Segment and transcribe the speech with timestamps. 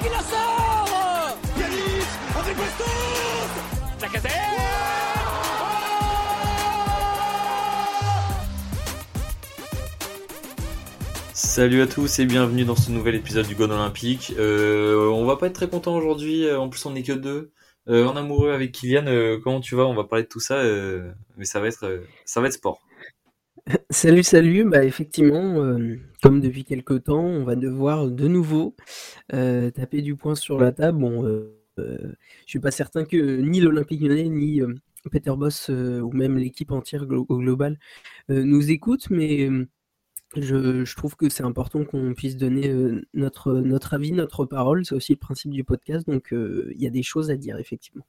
[0.00, 4.32] qui la sort Yanis André Pastos Lacazette
[11.32, 14.34] Salut à tous et bienvenue dans ce nouvel épisode du Gone Olympique.
[14.38, 17.52] Euh, on va pas être très content aujourd'hui, euh, en plus on est que deux.
[17.88, 19.84] Euh, en amoureux avec Kylian, euh, comment tu vas?
[19.84, 22.54] On va parler de tout ça, euh, mais ça va être, euh, ça va être
[22.54, 22.80] sport.
[23.90, 24.64] Salut, salut.
[24.64, 28.76] Bah, effectivement, euh, comme depuis quelque temps, on va devoir de nouveau
[29.32, 30.98] euh, taper du poing sur la table.
[30.98, 32.12] Bon, euh, euh,
[32.44, 34.60] je suis pas certain que ni l'Olympique Lyonnais, ni
[35.10, 37.78] Peter Boss, ou même l'équipe entière au global
[38.28, 39.48] nous écoutent, mais
[40.36, 42.72] je, trouve que c'est important qu'on puisse donner
[43.14, 44.84] notre, avis, notre parole.
[44.84, 48.06] C'est aussi le principe du podcast, donc il y a des choses à dire, effectivement.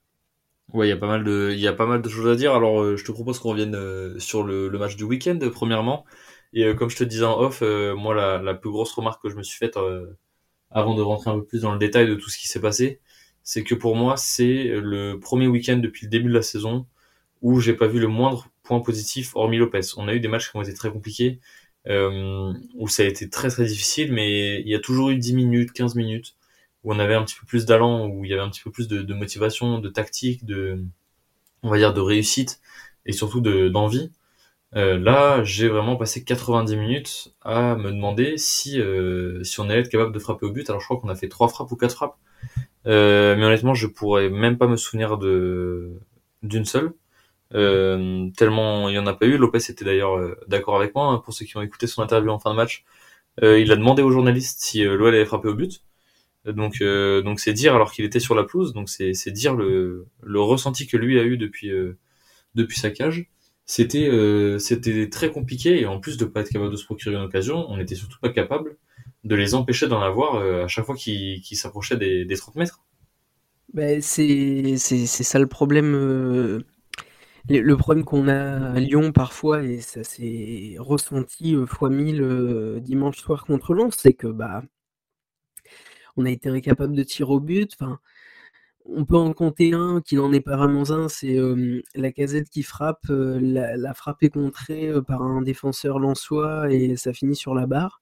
[0.72, 2.34] Ouais, il y a pas mal de, il y a pas mal de choses à
[2.36, 2.54] dire.
[2.54, 5.50] Alors, euh, je te propose qu'on revienne euh, sur le, le match du week-end, euh,
[5.50, 6.04] premièrement.
[6.52, 9.22] Et euh, comme je te disais en off, euh, moi, la, la plus grosse remarque
[9.22, 10.06] que je me suis faite euh,
[10.70, 13.00] avant de rentrer un peu plus dans le détail de tout ce qui s'est passé,
[13.44, 16.86] c'est que pour moi, c'est le premier week-end depuis le début de la saison
[17.42, 19.80] où j'ai pas vu le moindre point positif hormis Lopez.
[19.98, 21.40] On a eu des matchs qui ont été très compliqués,
[22.74, 25.72] où ça a été très très difficile, mais il y a toujours eu 10 minutes,
[25.72, 26.36] 15 minutes
[26.86, 28.70] où on avait un petit peu plus d'allant, où il y avait un petit peu
[28.70, 30.80] plus de, motivation, de tactique, de,
[31.62, 32.60] on va dire, de réussite
[33.06, 34.12] et surtout de d'envie.
[34.76, 39.80] Euh, là, j'ai vraiment passé 90 minutes à me demander si euh, si on allait
[39.80, 40.68] être capable de frapper au but.
[40.70, 42.18] Alors je crois qu'on a fait trois frappes ou quatre frappes,
[42.86, 46.92] Euh, mais honnêtement, je pourrais même pas me souvenir d'une seule.
[47.52, 49.36] Tellement il y en a pas eu.
[49.38, 51.06] Lopez était d'ailleurs d'accord avec moi.
[51.08, 52.84] hein, pour ceux qui ont écouté son interview en fin de match,
[53.42, 55.82] il a demandé aux journalistes si l'OL allait frapper au but.
[56.52, 58.72] Donc euh, donc c'est dire alors qu'il était sur la pelouse.
[58.72, 61.98] Donc c'est c'est dire le le ressenti que lui a eu depuis euh,
[62.54, 63.26] depuis sa cage.
[63.64, 67.16] C'était euh, c'était très compliqué et en plus de pas être capable de se procurer
[67.16, 68.76] une occasion, on n'était surtout pas capable
[69.24, 72.80] de les empêcher d'en avoir à chaque fois qu'ils qu'ils s'approchaient des, des 30 mètres.
[73.74, 75.92] Ben, c'est c'est ça le problème,
[77.48, 83.18] le problème qu'on a à Lyon parfois et ça s'est ressenti, fois 1000, heu, dimanche
[83.18, 84.62] soir contre Lens, c'est que, bah
[86.16, 87.72] on a été incapable de tirer au but.
[87.80, 87.98] Enfin,
[88.86, 92.62] on peut en compter un qui n'en est pas vraiment un, c'est, hem, Lacazette qui
[92.62, 97.66] frappe, la la frappe est contrée, par un défenseur lensois et ça finit sur la
[97.66, 98.00] barre.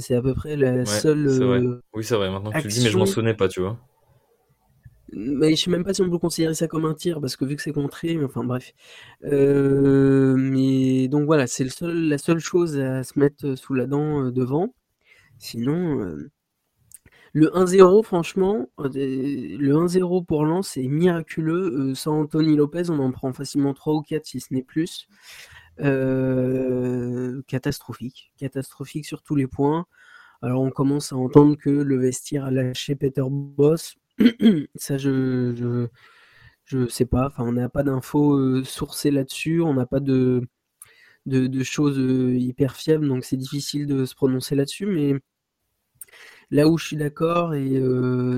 [0.00, 1.60] C'est à peu près la Ouais, seule, vrai.
[1.94, 2.30] Oui, c'est vrai.
[2.30, 3.78] Maintenant que tu le dis, mais je m'en souvenais pas, tu vois.
[5.14, 7.44] mais je sais même pas si on peut considérer ça comme un tir parce que
[7.44, 8.72] vu que c'est contré, mais enfin bref.
[9.22, 14.30] Mais donc voilà, c'est le seul la seule chose à se mettre, sous la dent,
[14.30, 14.74] devant.
[15.38, 16.16] Sinon,
[17.32, 22.98] le 1-0 franchement, des le 1-0 pour Lens est miraculeux, heu, sans Anthony Lopez, on
[22.98, 25.08] en prend facilement 3 ou 4 si ce n'est plus.
[25.80, 29.86] Heu, catastrophique, catastrophique sur tous les points.
[30.42, 33.96] Alors on commence à entendre que le vestiaire a lâché Peter Bosz.
[34.76, 35.88] Ça je je
[36.66, 40.42] je sais pas, enfin on n'a pas d'infos, sourcées là-dessus, on n'a pas de
[41.26, 41.98] de choses,
[42.40, 44.86] hyper fiables, donc c'est difficile de se prononcer là-dessus.
[44.86, 45.14] Mais
[46.52, 47.80] là où je suis d'accord et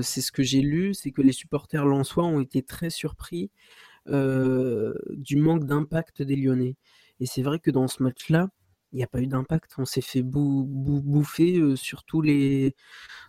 [0.01, 3.51] c'est ce que j'ai lu, c'est que les supporters lensois ont été très surpris,
[4.07, 6.75] du manque d'impact des Lyonnais.
[7.19, 8.49] Et c'est vrai que dans ce match-là,
[8.93, 9.73] il y a pas eu d'impact.
[9.77, 12.75] On s'est fait bou bou bouffer, sur tous les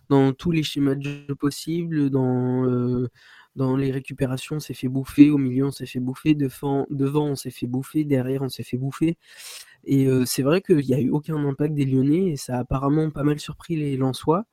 [0.09, 5.37] dans tous les schémas de jeu possibles, dans, les récupérations, on s'est fait bouffer, au
[5.37, 9.17] milieu, on s'est fait bouffer, devant, on s'est fait bouffer, derrière, on s'est fait bouffer.
[9.87, 13.09] Et c'est vrai qu'il y a eu aucun impact des Lyonnais et ça a apparemment
[13.09, 14.45] pas mal surpris les Lensois.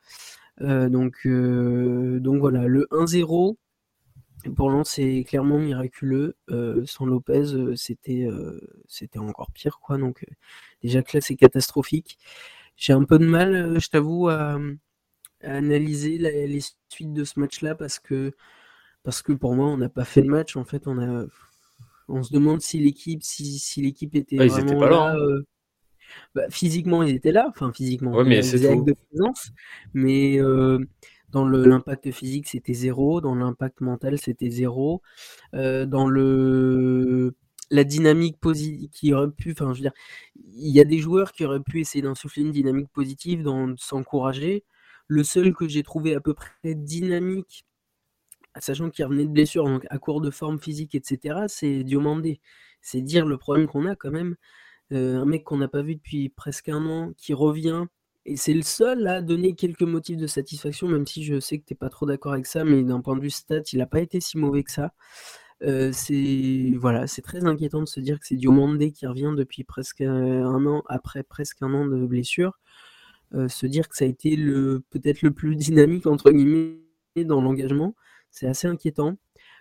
[0.61, 3.57] Donc donc voilà, le 1-0
[4.57, 6.37] pour Lens, c'est clairement miraculeux.
[6.87, 8.29] Sans Lopez, c'était,
[9.17, 9.99] encore pire, quoi.
[9.99, 10.25] Donc
[10.83, 12.19] déjà que là, c'est catastrophique.
[12.77, 14.59] J'ai un peu de mal, je t'avoue, à,
[15.43, 18.33] analyser les suites de ce match-là parce que
[19.03, 20.57] parce que pour moi, on n'a pas fait le match.
[20.57, 21.27] En fait, on a
[22.09, 25.15] on se demande si l'équipe si si l'équipe était Ah, ils étaient pas là, là,
[25.15, 25.17] hein.
[25.17, 25.45] heu,
[26.35, 29.51] bah, physiquement, ils étaient là, enfin physiquement, Ouais, mais c'est de présence,
[29.95, 30.81] mais heu,
[31.31, 35.03] dans l'impact physique, c'était 0, dans l'impact mental, c'était 0,
[35.55, 37.35] heu, dans le
[37.71, 39.93] la dynamique posi qui aurait pu enfin, je veux dire,
[40.37, 43.79] il y a des joueurs qui auraient pu essayer d'insuffler une dynamique positive, dans de
[43.79, 44.65] s'encourager.
[45.09, 47.67] Le seul que j'ai trouvé à peu près dynamique,
[48.61, 52.41] sachant qu'il revenait de blessure, donc à court de forme physique et cetera, c'est Diomandé.
[52.83, 54.37] C'est dire le problème qu'on a quand même.
[54.93, 57.87] Heu, un mec qu'on n'a pas vu depuis presque 1 an, qui revient
[58.27, 61.65] et c'est le seul à donner quelques motifs de satisfaction, même si je sais que
[61.67, 63.87] tu es pas trop d'accord avec ça, mais d'un point de vue stats, il a
[63.87, 64.93] pas été si mauvais que ça.
[65.65, 69.65] Heu, c'est voilà, c'est très inquiétant de se dire que c'est Diomandé qui revient depuis
[69.65, 72.61] presque, heu, 1 an, après presque 1 an de blessure.
[73.49, 76.79] se dire que ça a été le peut-être le plus «dynamique» entre guillemets
[77.27, 77.95] dans l'engagement,
[78.35, 79.17] c'est assez inquiétant.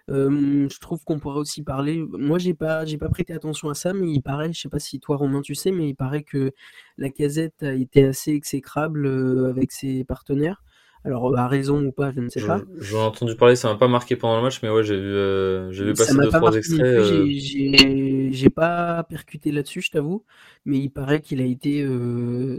[0.09, 3.93] je trouve qu'on pourrait aussi parler moi j'ai pas j'ai pas prêté attention à ça,
[3.93, 6.51] mais il paraît, je sais pas si toi Romain tu sais, mais il paraît que
[6.97, 9.07] la casette a été assez exécrable,
[9.49, 10.63] avec ses partenaires.
[11.05, 12.61] Alors, à raison ou pas, je ne sais pas.
[12.77, 15.13] J'en ai entendu parler, ça m'a pas marqué pendant le match, mais ouais, j'ai vu,
[15.13, 16.81] euh, j'ai vu passer deux, trois extraits.
[16.81, 18.29] Euh.
[18.31, 20.23] J'ai pas percuté là-dessus, je t'avoue,
[20.63, 21.85] mais il paraît qu'il a été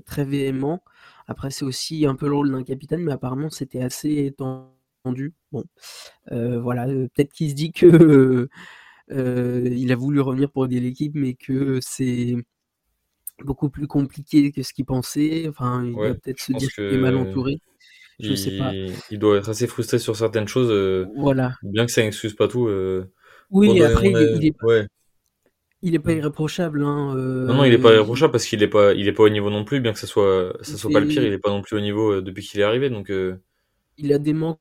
[0.04, 0.82] très véhément.
[1.26, 4.34] Après, c'est aussi un peu le rôle d'un capitaine, mais apparemment, c'était assez
[5.52, 5.64] Bon,
[6.30, 8.48] voilà, peut-être qu'il se dit que
[9.10, 12.36] il a voulu revenir pour aider l'équipe, mais que c'est
[13.42, 15.48] beaucoup plus compliqué que ce qu'il pensait.
[15.48, 17.58] Enfin, il va peut-être se dire qu'il est mal entouré.
[18.20, 18.72] Je il, sais pas.
[19.10, 20.70] Il doit être assez frustré sur certaines choses.
[20.70, 21.54] Euh, voilà.
[21.62, 22.68] Bien que ça n'excuse pas tout.
[22.68, 23.10] Euh,
[23.50, 24.86] oui, après, il, est, pas,
[25.82, 26.84] il est pas irréprochable.
[26.84, 29.28] Hein, non, non, il est pas irréprochable parce qu'il est pas, il est pas au
[29.28, 31.50] niveau non plus, bien que ça soit, ça soit pas le pire, il est pas
[31.50, 32.88] non plus au niveau depuis qu'il est arrivé.
[32.88, 33.12] Donc,
[33.98, 34.60] Il a des manquements,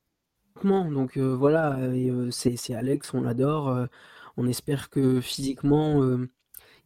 [0.64, 1.80] donc voilà,
[2.32, 3.88] c'est Alex, on l'adore.
[4.38, 6.04] on espère que physiquement,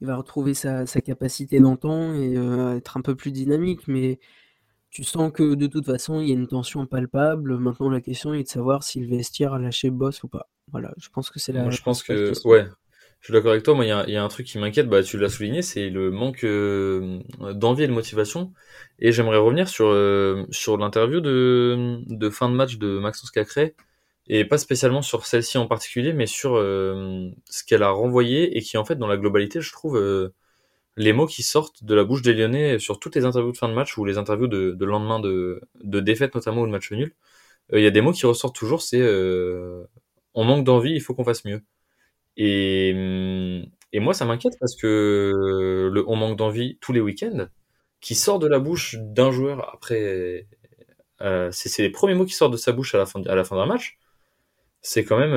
[0.02, 2.36] il va retrouver sa, sa capacité d'antan et
[2.78, 4.20] être un peu plus dynamique, mais
[4.90, 7.58] tu sens que de toute façon, il y a une tension palpable.
[7.58, 10.50] Maintenant, la question est de savoir si le vestiaire a lâché Boss ou pas.
[10.72, 11.64] Voilà, je pense que c'est la.
[11.64, 12.68] Moi, je pense que, ouais,
[13.22, 13.74] je suis d'accord avec toi.
[13.74, 16.12] Moi, il y, y a, un truc qui m'inquiète, bah, tu l'as souligné, c'est le
[16.12, 17.20] manque euh,
[17.54, 18.54] d'envie et de motivation.
[19.00, 23.76] Et j'aimerais revenir sur, euh, sur l'interview de, de fin de match de Maxence Cacré,
[24.28, 28.62] et pas spécialement sur celle-ci en particulier, mais sur euh, ce qu'elle a renvoyé et
[28.62, 30.00] qui, en fait, dans la globalité, je trouve
[30.98, 33.70] les mots qui sortent de la bouche des Lyonnais sur toutes les interviews de fin
[33.70, 37.14] de match ou les interviews de, lendemain de, défaite notamment ou de match nul,
[37.74, 39.84] euh, il y a des mots qui ressortent toujours, c'est euh,
[40.34, 41.62] on manque d'envie, il faut qu'on fasse mieux.
[42.38, 47.48] Et, hum, et moi ça m'inquiète parce que le on manque d'envie tous les week-ends,
[48.02, 50.48] qui sort de la bouche d'un joueur après,
[51.22, 53.44] euh, c'est les premiers mots qui sortent de sa bouche à la fin, à la
[53.44, 53.98] fin d'un match,
[54.82, 55.34] c'est quand même,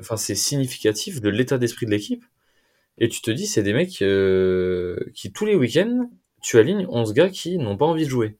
[0.00, 2.24] enfin c'est significatif de l'état d'esprit de l'équipe
[3.00, 6.10] et tu te dis, c'est des mecs euh, qui, tous les week-ends,
[6.42, 8.36] tu alignes 11 gars qui n'ont pas envie de jouer.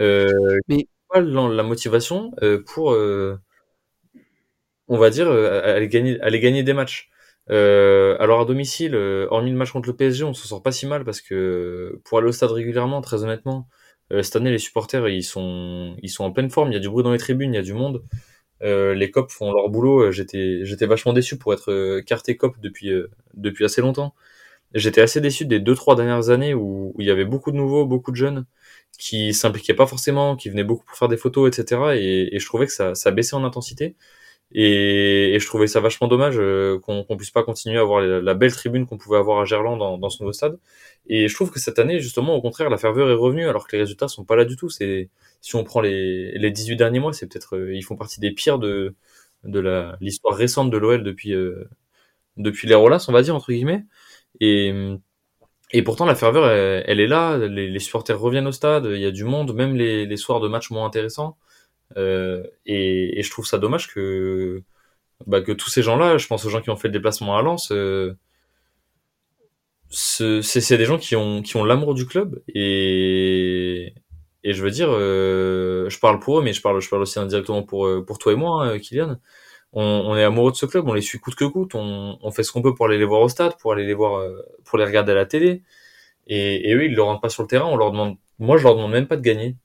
[0.00, 3.40] Euh, mais pas la, motivation euh, pour, euh,
[4.88, 7.09] on va dire, aller gagner, aller gagner des matchs.
[7.50, 11.04] Alors à domicile, hormis le match contre le PSG, on s'en sort pas si mal
[11.04, 13.68] parce que pour aller au stade régulièrement, très honnêtement,
[14.22, 16.70] cette année les supporters ils sont, ils sont en pleine forme.
[16.70, 18.02] Il y a du bruit dans les tribunes, il y a du monde.
[18.62, 20.00] Euh, les COP font leur boulot.
[20.06, 22.90] Euh, j'étais, j'étais vachement déçu pour être euh, carté COP depuis,
[23.34, 24.14] depuis assez longtemps.
[24.74, 27.86] J'étais assez déçu des deux trois dernières années où, il y avait beaucoup de nouveaux,
[27.86, 28.46] beaucoup de jeunes
[28.98, 31.94] qui s'impliquaient pas forcément, qui venaient beaucoup pour faire des photos, etc.
[31.96, 33.96] Et, et je trouvais que ça, ça baissait en intensité.
[34.52, 36.36] Et, et, je trouvais ça vachement dommage
[36.82, 39.78] qu'on qu'on puisse pas continuer à avoir la, belle tribune qu'on pouvait avoir à Gerland
[39.78, 40.58] dans, dans ce nouveau stade.
[41.06, 43.76] Et je trouve que cette année, justement, au contraire, la ferveur est revenue alors que
[43.76, 44.68] les résultats sont pas là du tout.
[44.68, 45.08] C'est
[45.40, 48.32] si on prend les, les 18 derniers mois, c'est peut-être euh, ils font partie des
[48.32, 48.94] pires de
[49.44, 51.68] de l'histoire récente de l'OL depuis euh,
[52.36, 53.84] depuis les on va dire entre guillemets.
[54.40, 54.72] Et
[55.72, 59.06] et pourtant la ferveur elle, est là, les, les, supporters reviennent au stade, il y
[59.06, 61.36] a du monde, même les, les soirs de match moins intéressants.
[61.96, 64.62] Euh, et, et, je trouve ça dommage que
[65.26, 67.42] bah, que tous ces gens-là, je pense aux gens qui ont fait le déplacement à
[67.42, 68.14] Lens, euh,
[69.90, 73.92] c'est des gens qui ont qui ont l'amour du club et
[74.42, 77.18] et je veux dire, euh, je parle pour eux, mais je parle, je parle aussi
[77.18, 79.18] indirectement pour, euh, pour toi et moi, hein, Kylian.
[79.72, 82.30] On, on, est amoureux de ce club, on les suit coûte que coûte, on, on
[82.32, 84.42] fait ce qu'on peut pour aller les voir au stade, pour aller les voir, euh,
[84.64, 85.62] pour les regarder à la télé.
[86.26, 87.66] Et, et eux, ils le rendent pas sur le terrain.
[87.66, 89.56] On leur demande, moi, je leur demande même pas de gagner,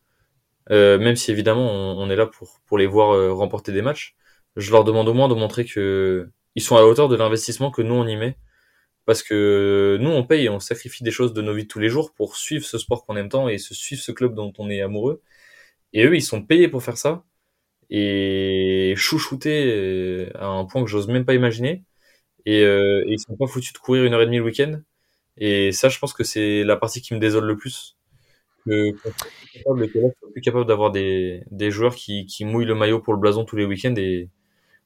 [0.69, 4.15] même si évidemment on, on, est là pour pour les voir remporter des matchs.
[4.55, 7.71] Je leur demande au moins de montrer que ils sont à la hauteur de l'investissement
[7.71, 8.37] que nous on y met.
[9.05, 12.13] Parce que nous on paye on sacrifie des choses de nos vies tous les jours
[12.13, 14.81] pour suivre ce sport qu'on aime tant et se suivre ce club dont on est
[14.81, 15.21] amoureux.
[15.93, 17.25] Et eux ils sont payés pour faire ça
[17.89, 21.83] et chouchoutés euh, à un point que j'ose même pas imaginer.
[22.45, 24.81] Et, euh, et, ils sont pas foutus de courir une heure et demie le week-end.
[25.37, 27.94] Et ça je pense que c'est la partie qui me désole le plus
[28.65, 28.91] que
[29.53, 29.87] capable,
[30.33, 33.55] plus capable d'avoir des, des joueurs qui, qui mouillent le maillot pour le blason tous
[33.55, 34.29] les week-ends et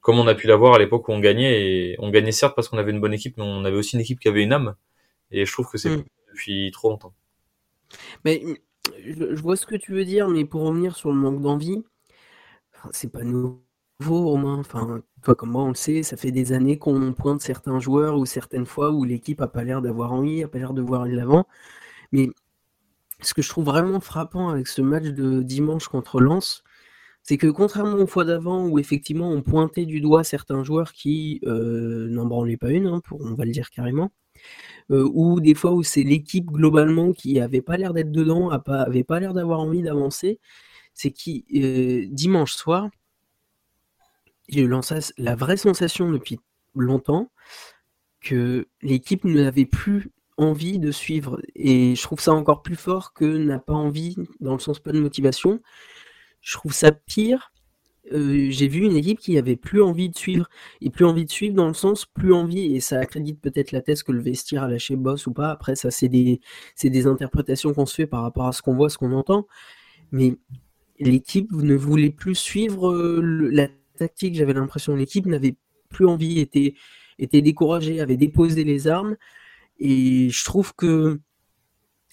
[0.01, 1.62] comme on a pu l'avoir à l'époque où on gagnait.
[1.62, 4.01] Et on gagnait certes parce qu'on avait une bonne équipe, mais on avait aussi une
[4.01, 4.75] équipe qui avait une âme.
[5.31, 6.03] Et je trouve que c'est mm.
[6.29, 7.13] depuis trop longtemps.
[8.25, 8.41] Mais
[9.05, 11.83] je vois ce que tu veux dire, mais pour revenir sur le manque d'envie,
[12.91, 13.62] c'est pas nouveau,
[14.01, 14.57] Romain.
[14.59, 18.17] Enfin, toi comme moi, on le sait, ça fait des années qu'on pointe certains joueurs
[18.17, 21.05] ou certaines fois où l'équipe a pas l'air d'avoir envie, a pas l'air de voir
[21.05, 21.45] l'avant.
[22.12, 22.29] Mais
[23.22, 26.64] ce que je trouve vraiment frappant avec ce match de dimanche contre Lens,
[27.24, 31.42] c'est que contrairement aux fois d'avant où effectivement on pointait du doigt certains joueurs qui
[31.46, 34.12] euh, n'en branlaient pas une, hein, on va le dire carrément,
[34.90, 38.88] ou des fois où c'est l'équipe globalement qui avait pas l'air d'être dedans, a pas
[39.20, 40.40] l'air d'avoir envie d'avancer,
[40.94, 41.46] c'est qui
[42.12, 42.90] dimanche soir
[44.50, 44.72] j'ai eu
[45.18, 46.40] la vraie sensation depuis
[46.76, 47.32] longtemps
[48.20, 51.41] que l'équipe n'avait plus envie de suivre.
[51.55, 54.91] Et je trouve ça encore plus fort que n'a pas envie, dans le sens pas
[54.91, 55.62] de motivation.
[56.41, 57.51] Je trouve ça pire.
[58.12, 60.50] Euh, j'ai vu une équipe qui avait plus envie de suivre.
[60.81, 62.75] Et plus envie de suivre dans le sens plus envie.
[62.75, 65.51] Et ça accrédite peut-être la thèse que le vestiaire a lâché boss ou pas.
[65.51, 66.39] Après, ça, c'est des,
[66.81, 69.46] des interprétations qu'on se fait par rapport à ce qu'on voit, ce qu'on entend.
[70.12, 70.38] Mais
[71.00, 73.67] l'équipe ne voulait plus suivre euh, la
[73.98, 74.36] tactique.
[74.36, 75.55] J'avais l'impression l'équipe n'avait
[75.89, 76.75] plus envie, était,
[77.17, 79.17] était découragée, avait déposé les armes.
[79.79, 81.19] Et je trouve que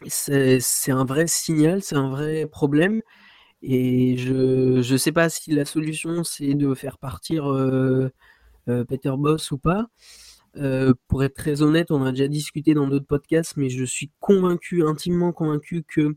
[0.06, 3.02] c'est un vrai signal, c'est un vrai problème.
[3.62, 8.10] Et je ne sais pas si la solution, c'est de faire partir euh,
[8.68, 9.86] euh, Peter Boss ou pas.
[10.56, 14.10] Euh, pour être très honnête, on a déjà discuté dans d'autres podcasts, mais je suis
[14.20, 16.16] convaincu, intimement convaincu que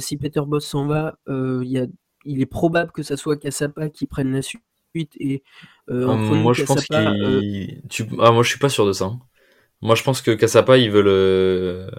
[0.00, 1.90] si Peter Boss s'en va, il,
[2.24, 4.62] il est probable que ça soit Cassapa qui prenne la suite.
[5.20, 5.42] Et,
[5.88, 7.82] moi, je pense qu'il.
[8.18, 9.12] Ah, moi, je suis pas sûr de ça.
[9.80, 11.06] Moi, je pense que Cassapa, ils veulent.
[11.08, 11.90] Euh,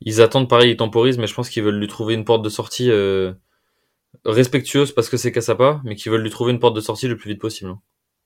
[0.00, 2.48] ils attendent pareil, ils temporisent, mais je pense qu'ils veulent lui trouver une porte de
[2.48, 3.32] sortie euh,
[4.24, 7.16] respectueuse parce que c'est Cassapa, mais qu'ils veulent lui trouver une porte de sortie le
[7.16, 7.70] plus vite possible.
[7.70, 7.80] Hein.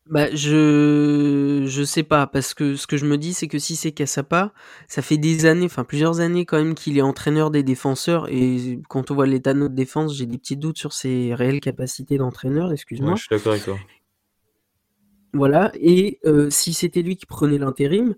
[0.08, 3.74] Bah, je je sais pas parce que ce que je me dis c'est que si
[3.74, 4.52] c'est Cassapa,
[4.86, 8.78] ça fait des années, enfin plusieurs années quand même qu'il est entraîneur des défenseurs et
[8.88, 12.18] quand on voit l'état de notre défense, j'ai des petits doutes sur ses réelles capacités
[12.18, 13.16] d'entraîneur, excuse-moi.
[13.16, 13.78] je suis d'accord avec toi.
[15.32, 18.14] Voilà, et euh, si c'était lui qui prenait l'intérim,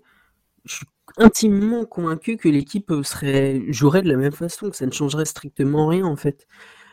[0.65, 0.85] je suis
[1.17, 5.87] intimement convaincu que l'équipe serait jouerait de la même façon, que ça ne changerait strictement
[5.87, 6.47] rien en fait.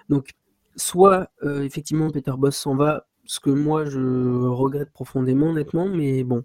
[0.09, 0.31] Donc
[0.77, 6.25] soit euh, effectivement Peter Boss s'en va, ce que moi je regrette profondément honnêtement, mais
[6.25, 6.45] bon,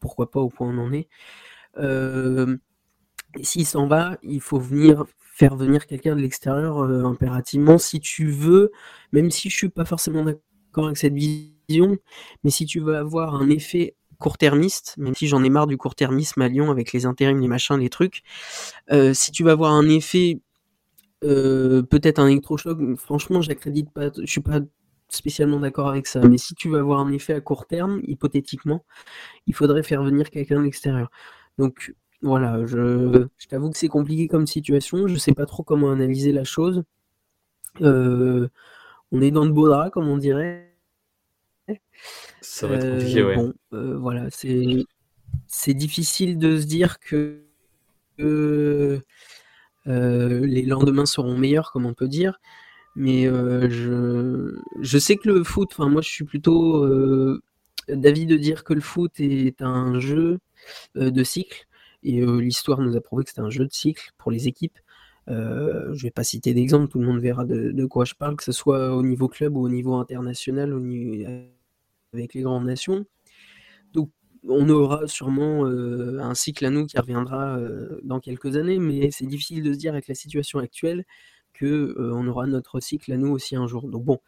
[0.00, 1.08] pourquoi pas au point où on en est.
[1.78, 2.56] Euh,
[3.42, 8.26] s'il s'en va, il faut venir faire venir quelqu'un de l'extérieur euh, impérativement si tu
[8.26, 8.70] veux,
[9.12, 11.96] même si je suis pas forcément d'accord avec cette vision,
[12.44, 16.40] mais si tu veux avoir un effet court-termiste, même si j'en ai marre du court-termisme
[16.40, 18.22] à Lyon avec les intérims, les machins, les trucs.
[18.90, 20.40] Euh, si tu vas avoir un effet,
[21.24, 24.60] euh, peut-être un électrochoc, franchement, j'accrédite pas, je suis pas
[25.08, 26.20] spécialement d'accord avec ça.
[26.20, 28.84] Mais si tu vas avoir un effet à court terme, hypothétiquement,
[29.46, 31.10] il faudrait faire venir quelqu'un de l'extérieur.
[31.58, 35.08] Donc voilà, je, t'avoue que c'est compliqué comme situation.
[35.08, 36.84] Je sais pas trop comment analyser la chose.
[37.80, 38.48] Euh,
[39.10, 40.71] on est dans de beaux draps, comme on dirait.
[42.40, 43.36] Ça va être compliqué, euh, ouais.
[43.36, 44.84] Bon, euh, voilà, c'est
[45.46, 47.44] c'est difficile de se dire que,
[48.20, 49.00] euh,
[49.86, 52.38] les lendemains seront meilleurs, comme on peut dire.
[52.96, 56.86] Mais je, je sais que le foot, enfin moi je suis plutôt
[57.88, 60.38] d'avis de dire que le foot est un jeu
[60.96, 61.66] de cycle.
[62.04, 64.78] Et l'histoire nous a prouvé que c'était un jeu de cycle pour les équipes.
[65.28, 68.44] Euh, je vais pas citer d'exemple, tout le monde verra de, quoi je parle, que
[68.44, 70.72] ce soit au niveau club ou au niveau international,
[72.12, 73.04] avec les grandes nations.
[73.92, 74.10] Donc
[74.48, 79.10] on aura sûrement euh, un cycle à nous qui reviendra euh, dans quelques années, mais
[79.10, 81.04] c'est difficile de se dire avec la situation actuelle
[81.52, 83.88] que on aura notre cycle à nous aussi un jour.
[83.88, 84.18] Donc bon,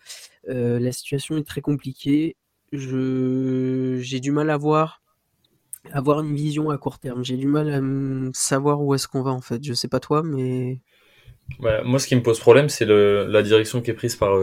[0.46, 2.36] la situation est très compliquée.
[2.72, 5.03] J'ai du mal à voir
[5.92, 7.24] avoir une vision à court terme.
[7.24, 7.80] J'ai du mal à
[8.32, 9.62] savoir où est-ce qu'on va en fait.
[9.62, 10.80] Je sais pas toi, mais
[11.58, 14.36] moi, ce qui me pose problème, c'est la direction qui est prise par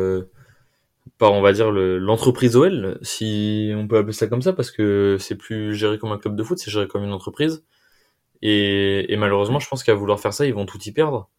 [1.18, 5.18] par on va dire l'entreprise OL, si on peut appeler ça comme ça, parce que
[5.20, 7.64] c'est plus géré comme un club de foot, c'est géré comme une entreprise.
[8.42, 11.30] Et, malheureusement, je pense qu'à vouloir faire ça, ils vont tout y perdre.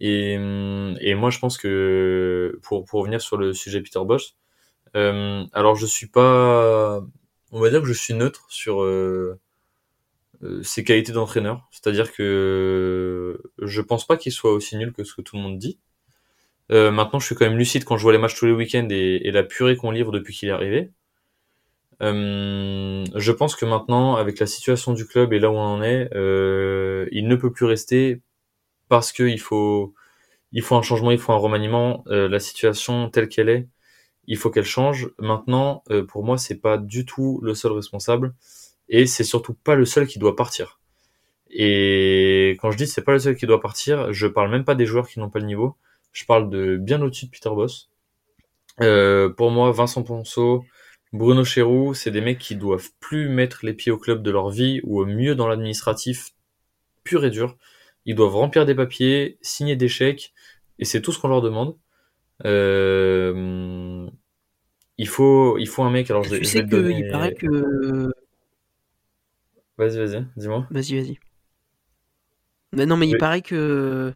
[0.00, 4.34] Et, moi, je pense que pour, pour revenir sur le sujet Peter Bosch,
[4.96, 7.00] euh, alors je suis pas,
[7.52, 9.38] on va dire que je suis neutre sur euh,
[10.42, 15.14] euh, ses qualités d'entraîneur, c'est-à-dire que je pense pas qu'il soit aussi nul que ce
[15.14, 15.78] que tout le monde dit.
[16.70, 18.86] Euh, maintenant, je suis quand même lucide quand je vois les matchs tous les week-ends
[18.90, 20.90] et, la purée qu'on livre depuis qu'il est arrivé.
[22.02, 25.82] Euh, je pense que maintenant, avec la situation du club et là où on en
[25.82, 28.22] est, euh, il ne peut plus rester
[28.88, 29.94] parce qu'il faut,
[30.52, 32.04] il faut un changement, il faut un remaniement.
[32.06, 33.68] la situation telle qu'elle est,
[34.30, 35.10] il faut qu'elle change.
[35.18, 38.32] Maintenant, pour moi, c'est pas du tout le seul responsable
[38.88, 40.80] et c'est surtout pas le seul qui doit partir.
[41.50, 44.76] Et quand je dis c'est pas le seul qui doit partir, je parle même pas
[44.76, 45.76] des joueurs qui n'ont pas le niveau.
[46.12, 47.90] Je parle de bien au-dessus de Peter Boss.
[48.80, 50.64] Euh, pour moi, Vincent Ponceau,
[51.12, 54.48] Bruno Chéroux, c'est des mecs qui doivent plus mettre les pieds au club de leur
[54.50, 56.30] vie ou au mieux dans l'administratif
[57.02, 57.56] pur et dur.
[58.06, 60.32] Ils doivent remplir des papiers, signer des chèques,
[60.78, 61.76] et c'est tout ce qu'on leur demande.
[62.46, 63.99] Euh,
[65.00, 66.10] il faut, il faut un mec.
[66.10, 68.12] Alors, je, sais que il paraît que.
[69.78, 70.66] Vas-y, vas-y, dis-moi.
[70.70, 71.18] Vas-y, vas-y.
[72.74, 74.12] Mais non, mais il paraît que.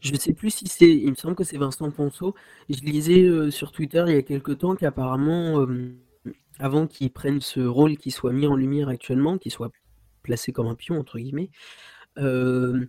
[0.00, 0.88] Je ne sais plus si c'est.
[0.88, 2.36] Il me semble que c'est Vincent Ponceau.
[2.70, 5.96] Je lisais euh, sur Twitter il y a quelque temps qu'apparemment, euh,
[6.60, 9.72] avant qu'il prenne ce rôle qui soit mis en lumière actuellement, qu'il soit
[10.22, 11.50] placé comme un pion, entre guillemets,
[12.18, 12.86] euh,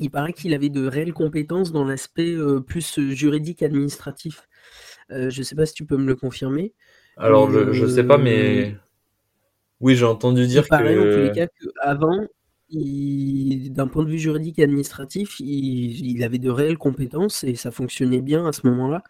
[0.00, 2.34] il paraît qu'il avait de réelles compétences dans l'aspect
[2.66, 4.48] plus juridique administratif.
[5.10, 6.72] Je ne sais pas si tu peux me le confirmer.
[7.16, 8.76] Alors, je ne sais pas, mais.
[9.80, 12.28] Oui, j'ai entendu dire il paraît, en tous les cas, qu'avant,
[12.70, 18.22] d'un point de vue juridique et administratif, il, avait de réelles compétences et ça fonctionnait
[18.22, 19.02] bien à ce moment-là.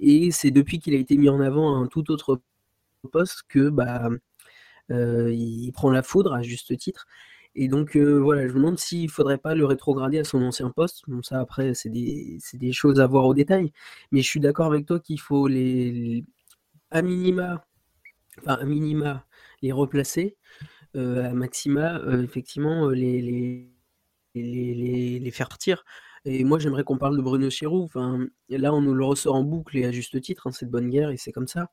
[0.00, 2.40] Et c'est depuis qu'il a été mis en avant à un tout autre
[3.12, 4.08] poste que bah,
[4.90, 7.06] euh, il prend la foudre à juste titre.
[7.60, 10.42] Et donc euh, voilà, je me demande s'il ne faudrait pas le rétrograder à son
[10.42, 11.02] ancien poste.
[11.08, 13.72] Bon, ça après, c'est des, des, choses à voir au détail.
[14.12, 16.24] Mais je suis d'accord avec toi qu'il faut les,
[16.92, 17.64] à minima,
[18.38, 19.26] enfin à minima,
[19.62, 20.36] les replacer.
[20.96, 23.68] Euh, à Maxima, euh, effectivement, les, les,
[24.34, 25.84] les, les, faire partir.
[26.24, 27.82] Et moi, j'aimerais qu'on parle de Bruno Chéroux.
[27.84, 30.70] Enfin, là, on nous le ressort en boucle et à juste titre, hein, c'est de
[30.70, 31.70] bonne guerre et c'est comme ça.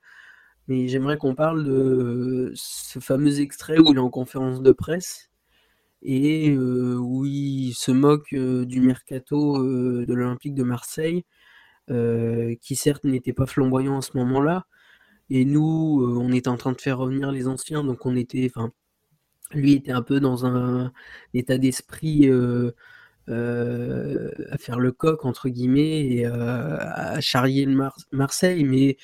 [0.67, 5.29] Mais j'aimerais qu'on parle de ce fameux extrait où il est en conférence de presse
[6.05, 9.63] et où il se moque du mercato
[10.05, 11.25] de l'Olympique de Marseille,
[11.87, 14.65] qui certes n'était pas flamboyant à ce moment-là.
[15.29, 18.71] Et nous, on était en train de faire revenir les anciens, donc on était, enfin,
[19.53, 20.91] lui était un peu dans un,
[21.33, 22.29] état d'esprit
[23.27, 28.97] à faire le coq entre guillemets et à charrier le Marseille mais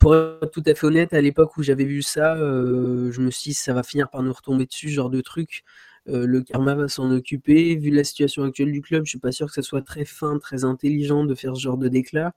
[0.00, 3.50] pour être tout à fait honnête à l'époque où j'avais vu ça je me suis
[3.50, 5.64] dit ça va finir par nous retomber dessus ce genre de truc
[6.08, 9.46] le karma va s'en occuper vu la situation actuelle du club je suis pas sûr
[9.46, 12.32] que ça soit très fin très intelligent de faire ce genre de déclat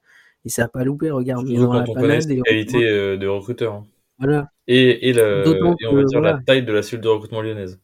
[0.46, 2.80] et ça a pas loupé regarde ils ont la panade qualité
[3.18, 3.86] de recruteur hein.
[4.68, 7.80] Et, et, on va dire la taille de la cellule de recrutement lyonnaise.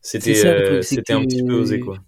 [0.00, 1.98] C'était euh, c'était un petit peu osé, quoi.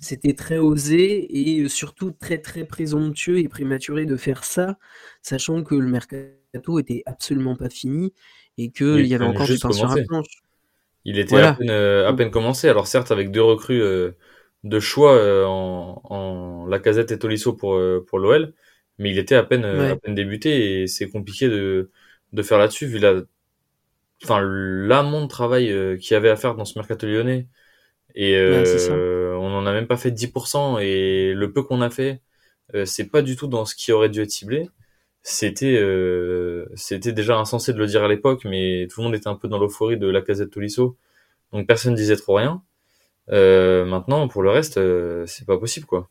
[0.00, 4.76] C'était très osé et surtout très très présomptueux et prématuré de faire ça,
[5.22, 8.12] sachant que le mercato était absolument pas fini
[8.58, 10.26] et qu'il y avait encore du pain sur la planche.
[11.04, 14.12] Il était à, peine, euh, à, peine, commencé, alors certes avec deux recrues euh,
[14.64, 18.52] de choix en, en Lacazette et Tolisso pour, pour l'OL,
[18.98, 21.90] mais il était à peine, à peine débuté et c'est compliqué de,
[22.32, 23.22] de faire là-dessus, vu la,
[24.24, 27.48] enfin, l'amont de travail euh, qu'il y avait à faire dans ce mercato lyonnais.
[28.14, 32.22] Et euh, on n'en a même pas fait 10%, et le peu qu'on a fait,
[32.74, 34.68] euh, c'est pas du tout dans ce qui aurait dû être ciblé.
[35.30, 35.78] C'était
[36.74, 39.48] c'était déjà insensé de le dire à l'époque, mais tout le monde était un peu
[39.48, 40.96] dans l'euphorie de la casette Tolisso,
[41.52, 42.62] donc personne disait trop rien.
[43.30, 44.80] maintenant, pour le reste,
[45.26, 46.08] c'est pas possible, quoi.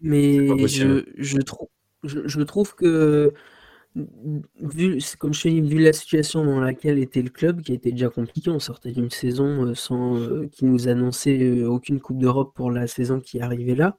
[0.00, 1.68] Mais je, je, trouve,
[2.04, 3.32] je, trouve que
[4.60, 8.08] vu, comme je dis, vu la situation dans laquelle était le club, qui était déjà
[8.08, 12.52] compliqué, on sortait d'une saison euh, sans euh, qui nous annonçait euh, aucune Coupe d'Europe
[12.54, 13.98] pour la saison qui arrivait là.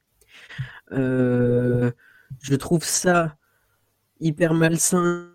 [0.91, 3.37] je trouve ça
[4.19, 5.30] hyper malsain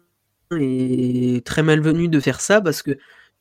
[0.59, 2.99] et très malvenu de faire ça parce que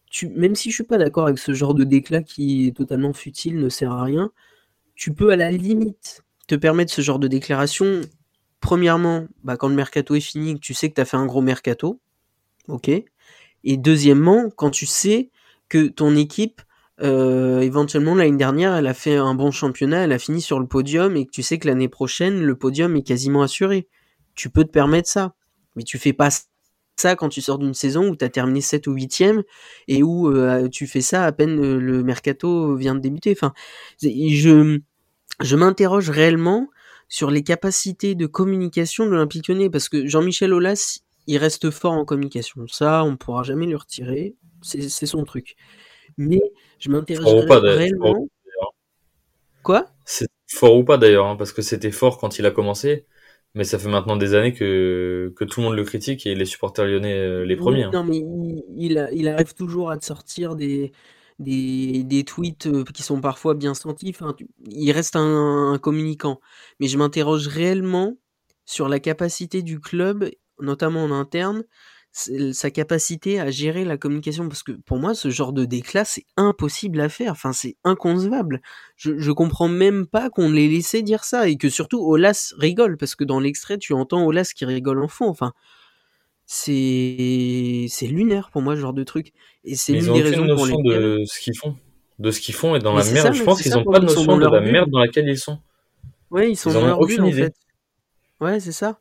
[0.10, 3.14] tu, même si je suis pas d'accord avec ce genre de déclat qui est totalement
[3.14, 4.32] futile, ne sert à rien,
[4.96, 8.02] tu peux à la limite te permettre ce genre de déclaration
[8.62, 11.42] premièrement, bah, quand le mercato est fini, tu sais que tu as fait un gros
[11.42, 12.00] mercato.
[12.68, 12.90] OK.
[12.90, 15.32] Et deuxièmement, quand tu sais
[15.68, 16.62] que ton équipe,
[17.02, 20.68] euh, éventuellement l'année dernière, elle a fait un bon championnat, elle a fini sur le
[20.68, 23.88] podium et que tu sais que l'année prochaine, le podium est quasiment assuré.
[24.36, 25.36] Tu peux te permettre ça.
[25.76, 26.30] Mais tu fais pas
[26.98, 29.44] ça quand tu sors d'une saison où tu as terminé 7 ou 8e
[29.88, 33.32] et où euh, tu fais ça à peine euh, le mercato vient de débuter.
[33.32, 33.54] Enfin,
[34.02, 34.80] je,
[35.42, 36.70] je m'interroge réellement
[37.12, 41.92] sur les capacités de communication de l'Olympique Lyonnais, parce que Jean-Michel Aulas, il reste fort
[41.92, 42.66] en communication.
[42.68, 44.36] Ça, on ne pourra jamais le retirer.
[44.62, 45.56] C'est son truc.
[46.18, 46.42] Mais
[46.80, 48.28] je m'intéresse réellement.
[49.62, 49.88] Quoi?
[50.06, 53.06] C'est fort ou pas d'ailleurs, hein, parce que c'était fort quand il a commencé,
[53.54, 56.46] mais ça fait maintenant des années que, que tout le monde le critique et les
[56.46, 57.84] supporters lyonnais euh, les premiers.
[57.84, 57.92] Hein.
[57.94, 60.92] Non, mais il, il, arrive toujours à te sortir des,
[61.40, 64.16] des, tweets qui sont parfois bien sentis.
[64.70, 66.40] il reste un, communicant.
[66.80, 68.18] Mais je m'interroge réellement
[68.66, 71.64] sur la capacité du club, notamment en interne,
[72.12, 74.48] sa capacité à gérer la communication.
[74.48, 77.32] Parce que pour moi, ce genre de déclat, c'est impossible à faire.
[77.32, 78.62] Enfin, c'est inconcevable.
[78.96, 81.48] Je, je comprends même pas qu'on l'ait laissé dire ça.
[81.48, 82.98] Et que surtout, Olas rigole.
[82.98, 85.28] Parce que dans l'extrait, tu entends Olas qui rigole en fond.
[85.28, 85.54] Enfin,
[86.54, 89.32] c'est c'est lunaire pour moi ce genre de truc
[89.64, 91.78] et c'est une des raisons pour lesquelles de ce qu'ils font
[92.20, 94.38] de ce qu'ils font et dans la merde je pense qu'ils ont pas de notion
[94.38, 95.60] de la merde dans laquelle ils sont
[96.30, 97.22] ouais ils sont dans leur idée.
[97.22, 97.54] en fait
[98.42, 99.00] ouais c'est ça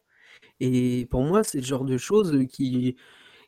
[0.61, 2.97] et pour moi c'est le genre de choses qui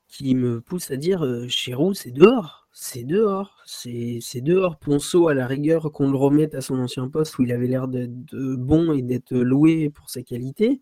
[0.09, 3.62] qui me pousse à dire euh, Chérou c'est dehors c'est dehors.
[3.66, 4.79] C'est dehors.
[4.79, 7.87] Ponceau, à la rigueur, qu'on le remette à son ancien poste où il avait l'air
[7.88, 10.81] d'être bon et d'être loué pour sa qualité.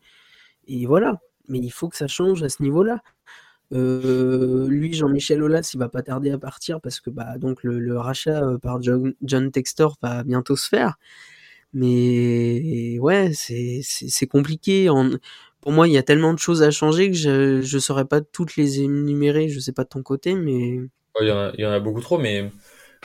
[0.68, 1.20] Et voilà.
[1.48, 3.02] Mais il faut que ça change à ce niveau-là.
[3.72, 8.42] Lui, Jean-Michel Aulas, il va pas tarder à partir parce que bah, donc le, rachat
[8.44, 10.96] euh, par John, Textor va bientôt se faire.
[11.72, 14.88] Mais ouais, c'est compliqué.
[15.60, 18.20] Pour moi, il y a tellement de choses à changer que je ne saurais pas
[18.20, 19.48] toutes les énumérer.
[19.48, 20.78] Je sais pas de ton côté, mais.
[21.20, 21.26] Il
[21.58, 22.50] y, en a, beaucoup trop, mais,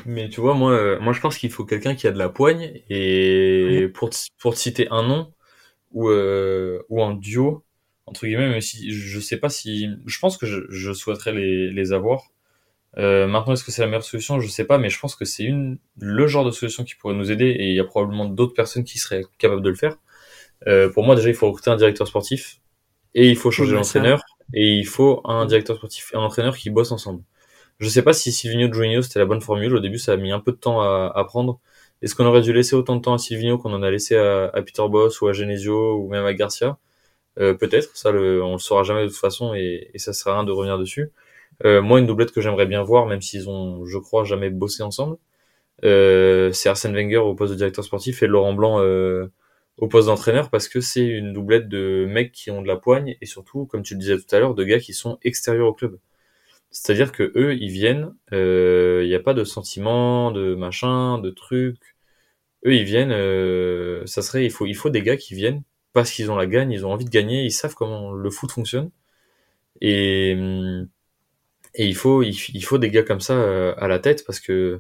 [0.06, 2.30] mais tu vois, moi, euh, moi je pense qu'il faut quelqu'un qui a de la
[2.30, 2.82] poigne.
[2.89, 5.34] Et pour, te, pour te citer un nom
[5.91, 7.63] ou, ou un duo,
[8.06, 9.89] entre guillemets, si je sais pas si.
[10.06, 12.32] Je pense que je, je souhaiterais les, les avoir.
[12.98, 14.39] Euh, maintenant, est-ce que c'est la meilleure solution?
[14.39, 17.15] Je sais pas, mais je pense que c'est une le genre de solution qui pourrait
[17.15, 19.98] nous aider et il y a probablement d'autres personnes qui seraient capables de le faire.
[20.67, 22.60] Euh, pour moi, déjà, il faut recruter un directeur sportif
[23.13, 24.21] et il faut changer l'entraîneur
[24.54, 27.23] et il faut un directeur sportif et un entraîneur qui bossent ensemble.
[27.80, 29.75] Je sais pas si Silvino Juninho c'était la bonne formule.
[29.75, 31.60] Au début, ça a mis un peu de temps à, à prendre.
[32.01, 34.45] Est-ce qu'on aurait dû laisser autant de temps à Silvino qu'on en a laissé à,
[34.54, 36.78] à Peter Boss ou à Genesio ou même à Garcia?
[37.39, 40.34] Euh, peut-être, ça le, on le saura jamais de toute façon et, et ça sert
[40.34, 41.12] à rien de revenir dessus.
[41.65, 44.84] Euh, moi, une doublette que j'aimerais bien voir, même s'ils ont, je crois, jamais bossé
[44.84, 45.17] ensemble,
[45.84, 49.32] euh, c'est Arsène Wenger au poste de directeur sportif et Laurent Blanc euh,
[49.78, 53.18] au poste d'entraîneur parce que c'est une doublette de mecs qui ont de la poigne
[53.22, 55.74] et surtout, comme tu le disais tout à l'heure, de gars qui sont extérieurs au
[55.74, 56.00] club.
[56.72, 61.30] C'est-à-dire que eux, ils viennent, il euh, n'y a pas de sentiment, de machin, de
[61.30, 61.96] trucs.
[62.66, 66.12] Eux, ils viennent, euh, ça serait, il faut, il faut des gars qui viennent parce
[66.12, 68.92] qu'ils ont la gagne, ils ont envie de gagner, ils savent comment le foot fonctionne.
[69.82, 70.36] Et,
[71.76, 74.80] et il faut, il, faut des gars comme ça euh, à la tête parce que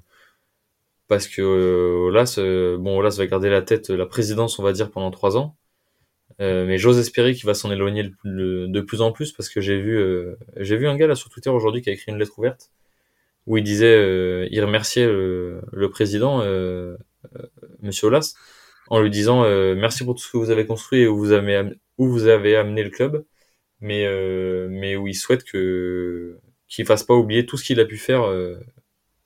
[1.07, 4.73] parce que euh, Olas, euh, bon Olas va garder la tête, la présidence, on va
[4.73, 5.55] dire, pendant trois ans.
[6.39, 9.97] mais j'ose espérer qu'il va s'en éloigner de plus en plus parce que j'ai vu,
[10.57, 12.71] j'ai vu un gars là sur Twitter aujourd'hui qui a écrit une lettre ouverte
[13.47, 16.43] où il disait, il remerciait le, président,
[17.81, 18.35] Monsieur Olas,
[18.89, 21.31] en lui disant euh, merci pour tout ce que vous avez construit et où vous
[21.31, 23.25] avez, où vous avez amené le club,
[23.81, 27.85] mais, euh, mais où il souhaite que qu'il fasse pas oublier tout ce qu'il a
[27.85, 28.59] pu faire euh,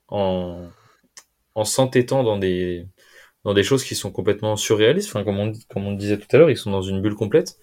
[0.09, 0.67] en,
[1.55, 2.87] en s'entêtant dans des,
[3.43, 5.09] dans des choses qui sont complètement surréalistes.
[5.09, 7.57] Enfin, comme on, comme on disait tout à l'heure, ils sont dans une bulle complète.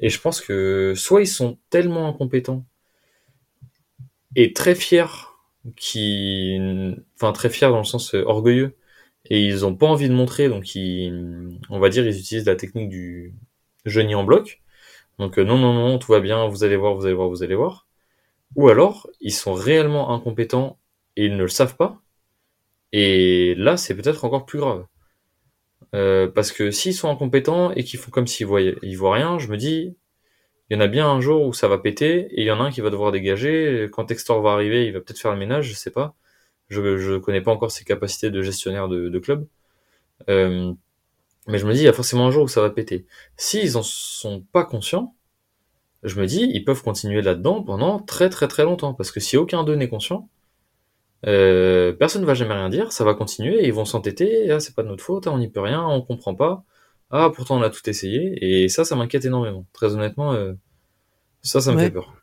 [0.00, 2.64] Et je pense que soit ils sont tellement incompétents
[4.36, 5.06] et très fiers,
[5.76, 6.58] qui,
[7.16, 8.76] enfin très fiers dans le sens orgueilleux,
[9.26, 12.56] et ils ont pas envie de montrer, donc ils, on va dire, ils utilisent la
[12.56, 13.34] technique du
[13.84, 14.62] génie en bloc.
[15.18, 17.42] Donc euh, non, non, non, tout va bien, vous allez voir, vous allez voir, vous
[17.42, 17.86] allez voir.
[18.56, 20.78] Ou alors, ils sont réellement incompétents
[21.16, 22.00] et ils ne le savent pas.
[22.92, 24.86] Et là, c'est peut-être encore plus grave.
[25.94, 29.38] Euh, parce que s'ils sont incompétents et qu'ils font comme s'ils voient, ils voient rien,
[29.38, 29.96] je me dis,
[30.70, 32.60] il y en a bien un jour où ça va péter et il y en
[32.60, 33.88] a un qui va devoir dégager.
[33.92, 36.14] Quand Textor va arriver, il va peut-être faire le ménage, je sais pas.
[36.68, 39.46] Je ne connais pas encore ses capacités de gestionnaire de, club.
[40.28, 40.72] Euh,
[41.48, 43.06] mais je me dis, il y a forcément un jour où ça va péter.
[43.36, 45.16] S'ils en sont pas conscients,
[46.04, 48.94] je me dis, ils peuvent continuer là-dedans pendant très très très longtemps.
[48.94, 50.28] Parce que si aucun d'eux n'est conscient,
[51.26, 54.60] euh, personne ne va jamais rien dire, ça va continuer, et ils vont s'entêter, ah
[54.60, 56.64] c'est pas de notre faute, ah, on n'y peut rien, on comprend pas,
[57.10, 59.66] ah pourtant on a tout essayé, et ça, ça m'inquiète énormément.
[59.72, 60.54] Très honnêtement, euh,
[61.42, 62.14] ça, ça me fait peur.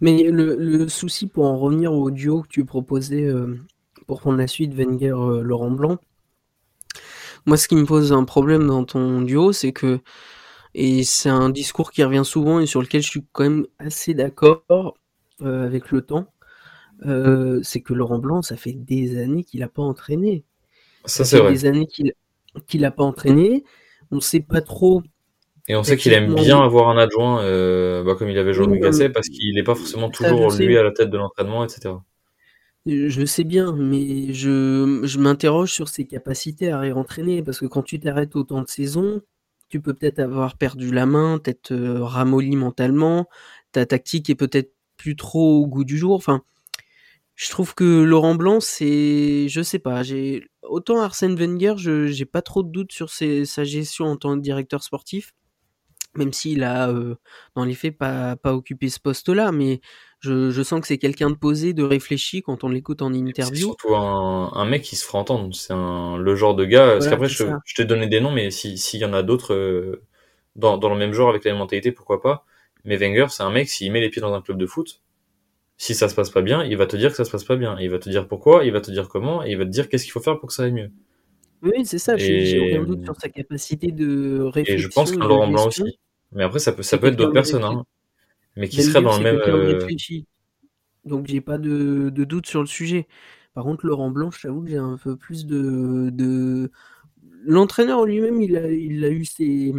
[0.00, 3.58] Mais le, souci, pour en revenir au duo que tu proposais euh,
[4.06, 5.98] pour prendre la suite, Wenger-Laurent Blanc,
[7.46, 10.00] moi, ce qui me pose un problème dans ton duo, c'est que,
[10.74, 14.14] et c'est un discours qui revient souvent et sur lequel je suis quand même assez
[14.14, 14.64] d'accord
[15.40, 16.32] avec le temps,
[17.02, 20.44] c'est que Laurent Blanc, ça fait des années qu'il n'a pas entraîné.
[21.04, 21.52] Ça, c'est vrai.
[21.52, 23.64] Des années qu'il n'a pas entraîné.
[24.10, 25.02] On ne sait pas trop
[25.68, 28.78] et on sait qu'il aime bien avoir un adjoint, euh, bah, comme il avait Jean-Louis
[28.78, 31.94] Gasset, parce qu'il n'est pas forcément toujours lui à la tête de l'entraînement, etc.
[32.86, 37.82] Je sais bien, mais je, je m'interroge sur ses capacités à réentraîner, parce que quand
[37.82, 39.22] tu t'arrêtes autant de saisons,
[39.68, 43.28] tu peux peut-être avoir perdu la main, peut-être euh, ramolli mentalement,
[43.72, 46.14] ta tactique est peut-être plus trop au goût du jour.
[46.14, 46.42] Enfin,
[47.36, 52.24] je trouve que Laurent Blanc, c'est, je sais pas, j'ai autant Arsène Wenger, je j'ai
[52.24, 55.32] pas trop de doutes sur sa gestion en tant que directeur sportif
[56.16, 56.90] même s'il a,
[57.54, 59.80] dans les faits, pas, pas occupé ce poste-là, mais
[60.20, 63.54] je, je sens que c'est quelqu'un de posé, de réfléchi quand on l'écoute en interview.
[63.54, 65.54] C'est surtout un, un, mec qui se fera entendre.
[65.54, 66.92] C'est le genre de gars.
[66.92, 70.00] parce qu'après, je, je t'ai donné des noms, mais s'il y en a d'autres
[70.56, 72.44] dans, dans le même genre avec la même mentalité, pourquoi pas.
[72.84, 75.02] Mais Wenger, c'est un mec, s'il met les pieds dans un club de foot,
[75.78, 77.56] si ça se passe pas bien, il va te dire que ça se passe pas
[77.56, 77.78] bien.
[77.80, 79.88] Il va te dire pourquoi, il va te dire comment, et il va te dire
[79.88, 80.90] qu'est-ce qu'il faut faire pour que ça aille mieux.
[81.62, 82.16] Oui, c'est ça.
[82.16, 84.74] J'ai aucun doute sur sa capacité de réflexion.
[84.74, 85.98] Et je pense que Laurent Blanc aussi.
[86.32, 87.84] Mais après, ça peut, ça peut être d'autres personnes, hein,
[88.56, 89.40] mais qui seraient dans le même.
[89.46, 89.86] Euh...
[91.04, 93.06] Donc j'ai pas de, de, doute sur le sujet.
[93.54, 96.10] Par contre, Laurent Blanc, j'avoue que j'ai un peu plus de.
[96.10, 96.70] de...
[97.44, 99.72] L'entraîneur lui-même, il a, il a eu ses.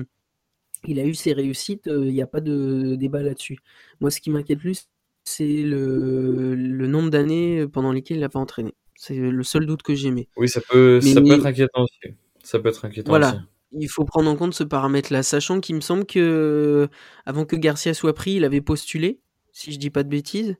[0.86, 3.58] Il a eu ses réussites, il n'y a pas de débat là-dessus.
[4.00, 4.88] Moi, ce qui m'inquiète plus,
[5.30, 8.74] c'est le, le nombre d'années pendant lesquelles il n'a pas entraîné.
[8.96, 10.28] C'est le seul doute que j'ai mis.
[10.38, 12.14] Oui, ça peut, ça peut être inquiétant aussi.
[12.44, 13.30] Ça peut être inquiétant Voilà.
[13.30, 13.38] aussi.
[13.74, 16.88] Il faut prendre en compte ce paramètre-là, sachant qu'il me semble que
[17.26, 19.20] avant que Garcia soit pris, il avait postulé,
[19.52, 20.56] si je dis pas de bêtises,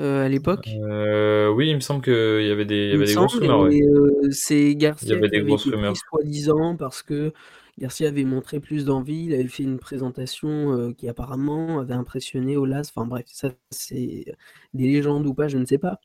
[0.00, 0.66] euh, à l'époque.
[0.90, 2.12] Euh, oui, il me semble qu'il
[2.46, 3.60] y avait des, il y avait des grosses rumeurs.
[3.60, 3.80] ouais.
[3.82, 5.92] euh, c'est Il y Garcia avait qui des avait grosses été rumeurs.
[5.92, 7.32] pris soi-disant parce que
[7.78, 12.56] Garcia avait montré plus d'envie, il avait fait une présentation euh, qui apparemment avait impressionné
[12.56, 12.90] Olas.
[12.94, 14.26] Enfin bref, ça c'est
[14.74, 16.00] des légendes ou pas, je ne sais pas.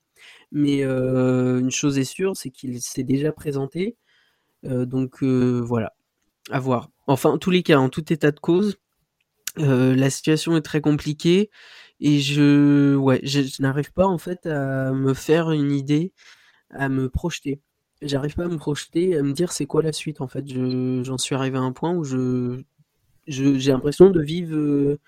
[0.51, 3.97] Mais euh, une chose est sûre, c'est qu'il s'est déjà présenté.
[4.65, 5.93] Euh, donc voilà,
[6.51, 6.89] à voir.
[7.08, 8.77] Enfin, en tous les cas, en tout état de cause,
[9.58, 11.49] la situation est très compliquée
[11.99, 16.13] et je, ouais, je n'arrive pas en fait à me faire une idée,
[16.71, 17.62] à me projeter.
[18.01, 20.47] J'arrive pas à me projeter, à me dire c'est quoi la suite en fait.
[20.49, 22.62] Je, j'en suis arrivé à un point où je,
[23.27, 24.55] je- j'ai l'impression de vivre.
[24.55, 24.99] euh,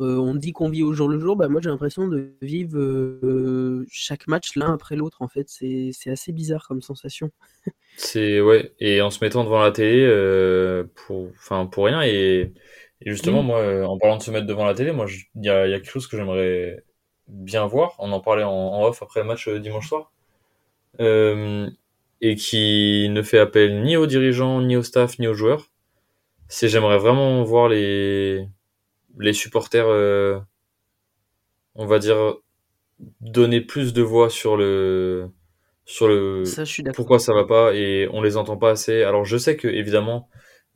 [0.00, 2.78] euh, on dit qu'on vit au jour le jour, bah moi j'ai l'impression de vivre
[2.78, 5.48] euh, chaque match l'un après l'autre en fait.
[5.50, 7.30] C'est, c'est assez bizarre comme sensation.
[7.98, 11.30] C'est ouais, et en se mettant devant la télé euh, pour,
[11.70, 12.52] pour rien et,
[13.00, 13.42] et justement Oui.
[13.42, 15.90] moi, en parlant de se mettre devant la télé, moi il y y a quelque
[15.90, 16.84] chose que j'aimerais
[17.28, 17.94] bien voir.
[17.98, 20.12] On en parlait en, en off après le match dimanche soir,
[21.00, 21.70] euh,
[22.20, 25.70] et qui ne fait appel ni aux dirigeants, ni au staff, ni aux joueurs.
[26.48, 28.48] C'est j'aimerais vraiment voir les
[29.18, 30.38] les supporters, euh,
[31.74, 32.36] on va dire
[33.20, 35.28] donner plus de voix sur le
[35.84, 36.96] sur le Ça, je suis d'accord.
[36.96, 39.02] pourquoi ça va pas et on les entend pas assez.
[39.02, 40.28] Alors je sais que évidemment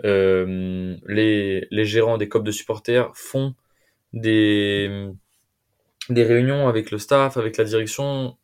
[0.05, 3.55] euh, les les gérants des COP de supporters font
[4.13, 5.09] des
[6.09, 8.37] des réunions avec le staff, avec la direction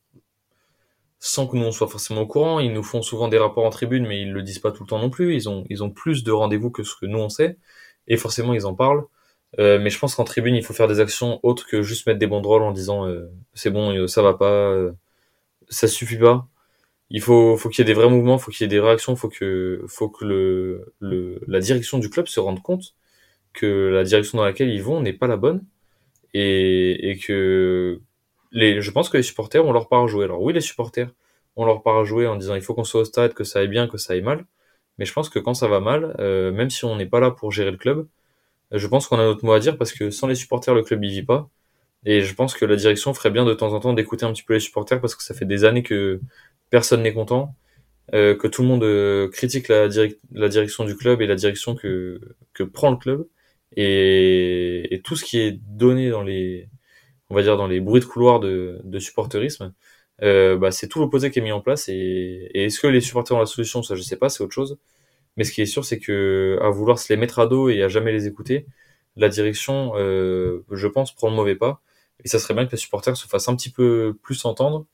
[1.27, 2.61] sans que nous on soit forcément au courant.
[2.61, 4.89] Ils nous font souvent des rapports en tribune, mais ils le disent pas tout le
[4.89, 5.35] temps non plus.
[5.35, 7.59] Ils ont ils ont plus de rendez-vous que ce que nous on sait
[8.09, 9.05] et forcément ils en parlent.
[9.59, 12.19] Euh, mais je pense qu'en tribune il faut faire des actions autres que juste mettre
[12.19, 14.93] des banderoles en disant euh, c'est bon euh, ça va pas, euh,
[15.69, 16.49] ça suffit pas.
[17.11, 19.17] Il faut, faut qu'il y ait des vrais mouvements, faut qu'il y ait des réactions,
[19.17, 22.95] faut que, faut que le, le, la direction du club se rende compte
[23.53, 25.65] que la direction dans laquelle ils vont n'est pas la bonne
[26.35, 28.01] et, et que
[28.53, 30.25] les, je pense que les supporters ont leur part à jouer.
[30.25, 31.11] Alors oui, les supporters
[31.57, 33.61] ont leur part à jouer en disant il faut qu'on soit au stade, que ça
[33.61, 34.45] aille bien, que ça aille mal.
[34.99, 37.31] Mais je pense que quand ça va mal, euh, même si on n'est pas là
[37.31, 38.07] pour gérer le club,
[38.73, 40.83] euh, je pense qu'on a notre mot à dire parce que sans les supporters, le
[40.83, 41.49] club y vit pas.
[42.05, 44.43] Et je pense que la direction ferait bien de temps en temps d'écouter un petit
[44.45, 46.21] peu les supporters parce que ça fait des années que
[46.71, 47.55] personne n'est content,
[48.15, 49.89] euh, que tout le monde euh, critique la,
[50.33, 52.21] la direction du club et la direction que,
[52.55, 53.27] que prend le club.
[53.77, 56.69] Et, et tout ce qui est donné dans les,
[57.31, 59.75] on va dire dans les bruits de couloir de, de supporterisme,
[60.23, 61.89] euh, bah, c'est tout l'opposé qui est mis en place.
[61.89, 63.83] Et, et est-ce que les supporters ont la solution?
[63.83, 64.79] Ça, je sais pas, c'est autre chose.
[65.37, 67.83] Mais ce qui est sûr, c'est que à vouloir se les mettre à dos et
[67.83, 68.67] à jamais les écouter,
[69.17, 71.83] la direction, euh, je pense, prend le mauvais pas.
[72.25, 74.87] Et ça serait bien que les supporters se fassent un petit peu plus entendre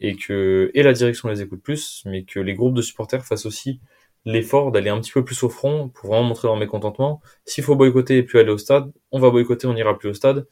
[0.00, 3.46] et que et la direction les écoute plus, mais que les groupes de supporters fassent
[3.46, 3.80] aussi
[4.24, 7.20] l'effort d'aller un petit peu plus au front pour vraiment montrer leur mécontentement.
[7.44, 10.14] S'il faut boycotter et plus aller au stade, on va boycotter, on n'ira plus au
[10.14, 10.46] stade.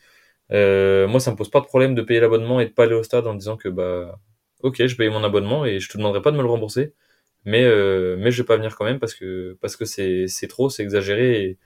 [0.52, 2.94] Euh, moi, ça me pose pas de problème de payer l'abonnement et de pas aller
[2.94, 4.18] au stade en disant que bah
[4.62, 6.94] ok, je paye mon abonnement et je te demanderai pas de me le rembourser,
[7.44, 10.48] mais euh, mais je vais pas venir quand même parce que parce que c'est c'est
[10.48, 11.58] trop, c'est exagéré et,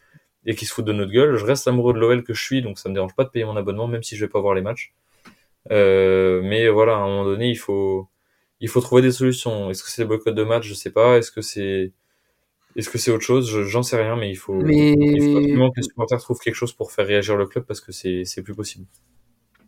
[0.46, 1.36] et qu'ils se foutent de notre gueule.
[1.36, 3.44] Je reste amoureux de l'OL que je suis, donc ça me dérange pas de payer
[3.44, 4.94] mon abonnement même si je vais pas voir les matchs.
[5.72, 8.08] Euh, mais voilà, à un moment donné, il faut
[8.60, 9.70] il faut trouver des solutions.
[9.70, 11.18] Est-ce que c'est le boycott de match Je sais pas.
[11.18, 11.92] Est-ce que c'est
[12.76, 13.50] est-ce que c'est autre chose?
[13.50, 16.40] Je- J'en sais rien, mais il faut Mais, il faut absolument que les supporters trouvent
[16.40, 18.86] quelque chose pour faire réagir le club parce que c'est plus possible.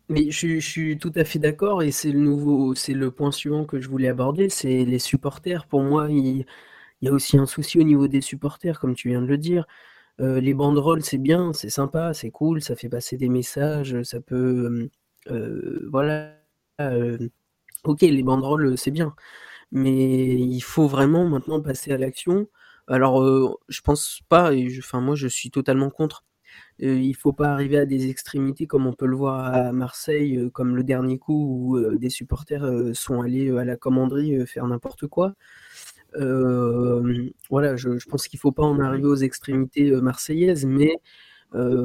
[0.09, 3.11] mais je, suis- je suis tout à fait d'accord et c'est le nouveau, c'est le
[3.11, 5.67] point suivant que je voulais aborder, c'est les supporters.
[5.67, 6.45] Pour moi, il,
[7.03, 9.39] il y a aussi un souci au niveau des supporters, comme tu viens de le
[9.39, 9.67] dire.
[10.21, 14.21] Euh, les banderoles, c'est bien, c'est sympa, c'est cool, ça fait passer des messages, ça
[14.21, 14.91] peut,
[15.31, 16.37] euh, voilà.
[16.81, 17.19] euh,
[17.85, 19.15] ok, les banderoles, c'est bien,
[19.73, 22.49] mais il faut vraiment maintenant passer à l'action.
[22.89, 26.25] Alors, euh, je pense pas, et je- enfin moi, je suis totalement contre.
[26.83, 30.37] Euh, il faut pas arriver à des extrémités comme on peut le voir à Marseille,
[30.39, 34.47] euh, comme le dernier coup où euh, des supporters euh, sont allés à la commanderie
[34.47, 35.35] faire n'importe quoi.
[37.51, 40.97] Voilà, je, pense qu'il faut pas en arriver aux extrémités marseillaises, mais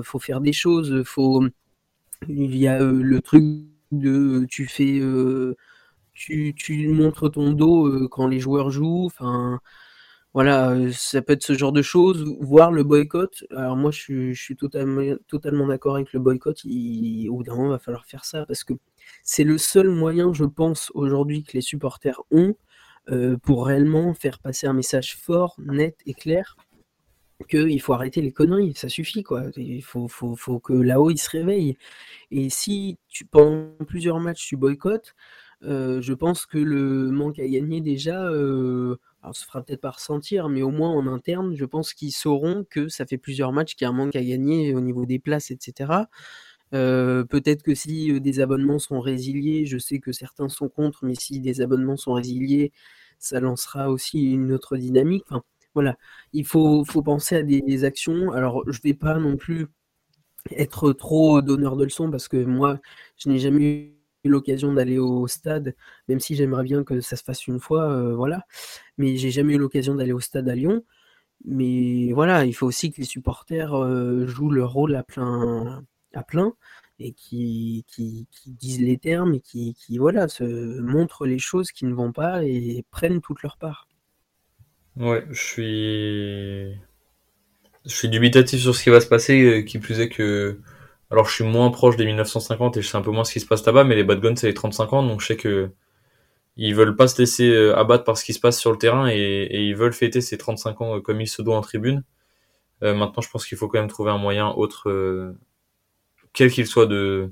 [0.04, 1.04] faut faire des choses.
[2.28, 3.44] Il y a le truc
[3.92, 5.02] de tu fais,
[6.14, 9.06] tu, tu montres ton dos quand les joueurs jouent.
[9.06, 9.60] Enfin,
[10.34, 13.44] voilà, ça peut être ce genre de choses, voire le boycott.
[13.56, 16.64] Alors moi, je suis, totalement, d'accord avec le boycott.
[16.66, 18.74] Au bout d'un moment, il va falloir faire ça parce que
[19.24, 22.56] c'est le seul moyen, je pense, aujourd'hui que les supporters ont
[23.42, 26.58] pour réellement faire passer un message fort, net et clair
[27.50, 29.44] qu'il faut arrêter les conneries, ça suffit quoi.
[29.58, 31.78] Il faut, faut, faut que là-haut il se réveille.
[32.32, 35.16] Et si tu pendant plusieurs matchs tu boycottes,
[35.62, 40.50] je pense que le manque à gagner déjà, euh, alors se fera peut-être pas ressentir,
[40.50, 43.86] mais au moins en interne, je pense qu'ils sauront que ça fait plusieurs matchs qu'il
[43.86, 46.08] y a un manque à gagner au niveau des places, etc.
[46.72, 51.40] peut-être que si des abonnements sont résiliés, je sais que certains sont contre, mais si
[51.40, 52.72] des abonnements sont résiliés,
[53.20, 55.26] ça lancera aussi une autre dynamique.
[55.74, 55.98] voilà,
[56.34, 58.32] il faut, penser à des, actions.
[58.32, 59.68] Alors, je vais pas non plus
[60.52, 62.80] être trop donneur de leçons parce que moi,
[63.18, 63.97] je n'ai jamais eu
[64.28, 65.76] l'occasion d'aller au stade,
[66.08, 68.46] même si j'aimerais bien que ça se fasse une fois, euh, voilà.
[68.98, 70.84] Mais j'ai jamais eu l'occasion d'aller au stade à Lyon.
[71.46, 76.24] Mais voilà, il faut aussi que les supporters euh, jouent leur rôle à plein, à
[76.24, 76.54] plein
[77.00, 80.44] et qui, qui, disent les termes et qui, qui, voilà, se
[80.82, 83.88] montrent les choses qui ne vont pas et prennent toute leur part.
[84.96, 86.82] Ouais, je suis.
[87.86, 90.60] Je suis dubitatif sur ce qui va se passer, euh, qui plus est que
[91.10, 93.40] alors je suis moins proche des 1950 et je sais un peu moins ce qui
[93.40, 95.72] se passe là-bas, mais les Bad Guns c'est les 35 ans, donc je sais que
[96.58, 99.08] ils veulent pas se laisser euh, abattre par ce qui se passe sur le terrain
[99.10, 102.04] et, ils veulent fêter ces 35 ans euh, comme il se doit en tribune.
[102.84, 105.36] Euh, maintenant, je pense qu'il faut quand même trouver un moyen autre,
[106.34, 107.32] quel qu'il soit, de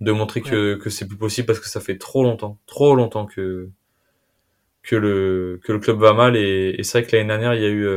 [0.00, 3.26] de montrer que, que c'est plus possible parce que ça fait trop longtemps, trop longtemps
[3.26, 3.70] que
[4.82, 7.62] que le que le club va mal et, et c'est vrai que l'année dernière il
[7.62, 7.88] y a eu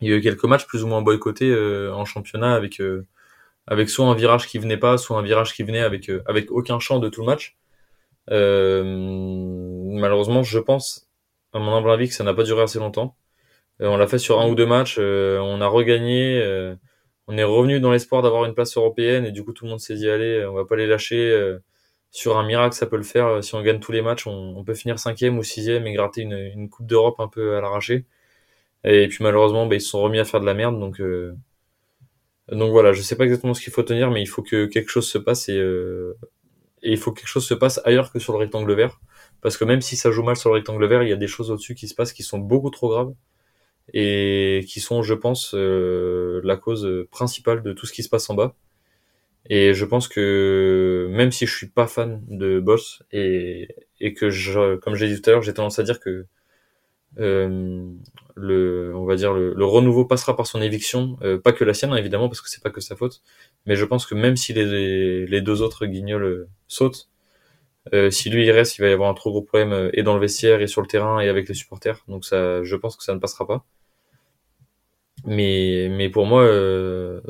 [0.00, 1.54] il y a eu quelques matchs plus ou moins boycottés
[1.92, 2.80] en championnat avec
[3.66, 6.50] avec soit un virage qui venait pas, soit un virage qui venait avec euh, avec
[6.50, 7.56] aucun champ de tout le match.
[8.30, 11.08] Euh, malheureusement, je pense,
[11.52, 13.16] à mon humble avis, que ça n'a pas duré assez longtemps.
[13.82, 16.42] Euh, on l'a fait sur un ou deux matchs, on a regagné,
[17.28, 19.80] on est revenu dans l'espoir d'avoir une place européenne et du coup tout le monde
[19.80, 21.56] s'est dit allez, on va pas les lâcher.
[22.10, 23.42] sur un miracle, ça peut le faire.
[23.44, 26.34] Si on gagne tous les matchs, on, peut finir cinquième ou sixième et gratter une,
[26.34, 28.06] une coupe d'Europe un peu à l'arraché.
[28.84, 31.00] Et puis malheureusement, bah, ils se sont remis à faire de la merde, donc
[32.52, 34.90] donc voilà, je sais pas exactement ce qu'il faut tenir, mais il faut que quelque
[34.90, 36.16] chose se passe et, euh,
[36.82, 39.00] et il faut que quelque chose se passe ailleurs que sur le rectangle vert.
[39.40, 41.26] Parce que même si ça joue mal sur le rectangle vert, il y a des
[41.26, 43.14] choses au-dessus qui se passent qui sont beaucoup trop graves
[43.92, 48.28] et qui sont, je pense, euh, la cause principale de tout ce qui se passe
[48.30, 48.54] en bas.
[49.50, 53.68] Et je pense que même si je suis pas fan de Boss et,
[54.00, 56.26] et que je, comme j'ai dit tout à l'heure, j'ai tendance à dire que
[57.18, 57.86] euh,
[58.36, 61.94] le, on va dire le, renouveau passera par son éviction, euh, pas que la sienne
[61.96, 63.22] évidemment parce que c'est pas que sa faute,
[63.66, 67.08] mais je pense que même si les, les deux autres guignols euh, sautent,
[67.92, 70.14] euh, si lui il reste, il va y avoir un trop gros problème et dans
[70.14, 73.04] le vestiaire et sur le terrain et avec les supporters, donc ça, je pense que
[73.04, 73.64] ça ne passera pas.
[75.26, 76.44] Mais, mais pour moi,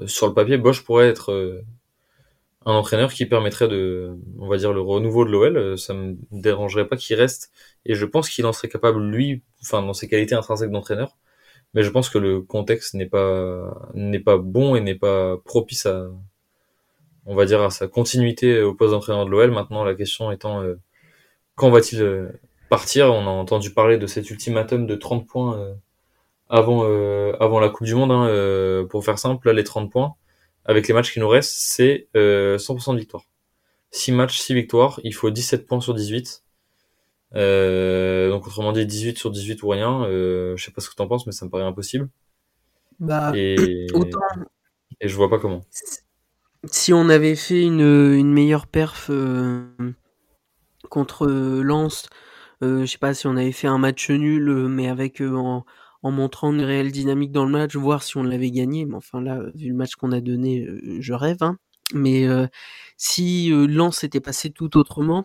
[0.07, 1.62] sur le papier, Bosch pourrait être
[2.66, 5.57] un entraîneur qui permettrait de, on va dire, le renouveau de l'OL.
[5.57, 7.53] Euh, ça me dérangerait pas qu'il reste.
[7.85, 11.16] Et je pense qu'il en serait capable, lui, enfin, dans ses qualités intrinsèques d'entraîneur.
[11.74, 15.87] Mais je pense que le contexte n'est pas, n'est pas bon et n'est pas propice
[15.87, 16.09] à,
[17.27, 19.50] on va dire, à sa continuité au poste d'entraîneur de l'OL.
[19.50, 20.77] Maintenant, la question étant, euh,
[21.57, 22.29] quand va-t-il euh,
[22.70, 23.12] partir?
[23.12, 25.77] On a entendu parler de cet ultimatum de 30 points
[26.48, 26.85] avant,
[27.40, 29.48] avant la Coupe du Monde, hein, pour faire simple.
[29.48, 30.14] Là, les 30 points
[30.64, 33.24] avec les matchs qui nous restent, c'est euh, 100% de victoire.
[33.90, 36.42] 6 matchs, 6 victoires, il faut 17 points sur 18.
[37.37, 40.05] Euh, donc autrement dit 18 sur 18 ou rien.
[40.05, 42.09] Euh, je sais pas ce que t'en penses, mais ça me paraît impossible.
[43.00, 43.87] Bah, et...
[43.94, 44.20] Autant...
[45.00, 45.64] et je vois pas comment.
[46.64, 49.66] Si on avait fait une, une meilleure perf euh,
[50.88, 52.09] contre Lens,
[52.62, 55.64] euh, je sais pas si on avait fait un match nul, mais avec en,
[56.04, 58.84] en montrant une réelle dynamique dans le match, voir si on l'avait gagné.
[58.84, 61.38] Mais enfin là, vu le match qu'on a donné, euh, je rêve.
[61.42, 61.58] Hein.
[61.94, 62.46] Mais euh,
[62.98, 65.24] si euh, Lens était passé tout autrement,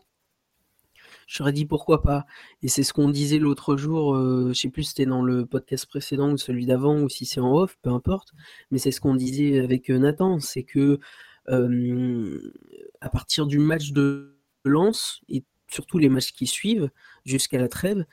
[1.27, 2.25] j'aurais dit pourquoi pas.
[2.63, 5.85] Et c'est ce qu'on disait l'autre jour, je sais plus si c'était dans le podcast
[5.85, 8.31] précédent ou celui d'avant, ou si c'est en off, peu importe.
[8.71, 10.99] Mais c'est ce qu'on disait avec Nathan, c'est que
[11.47, 16.89] à partir du match de Lens, et surtout les matchs qui suivent,
[17.25, 18.05] jusqu'à la trêve,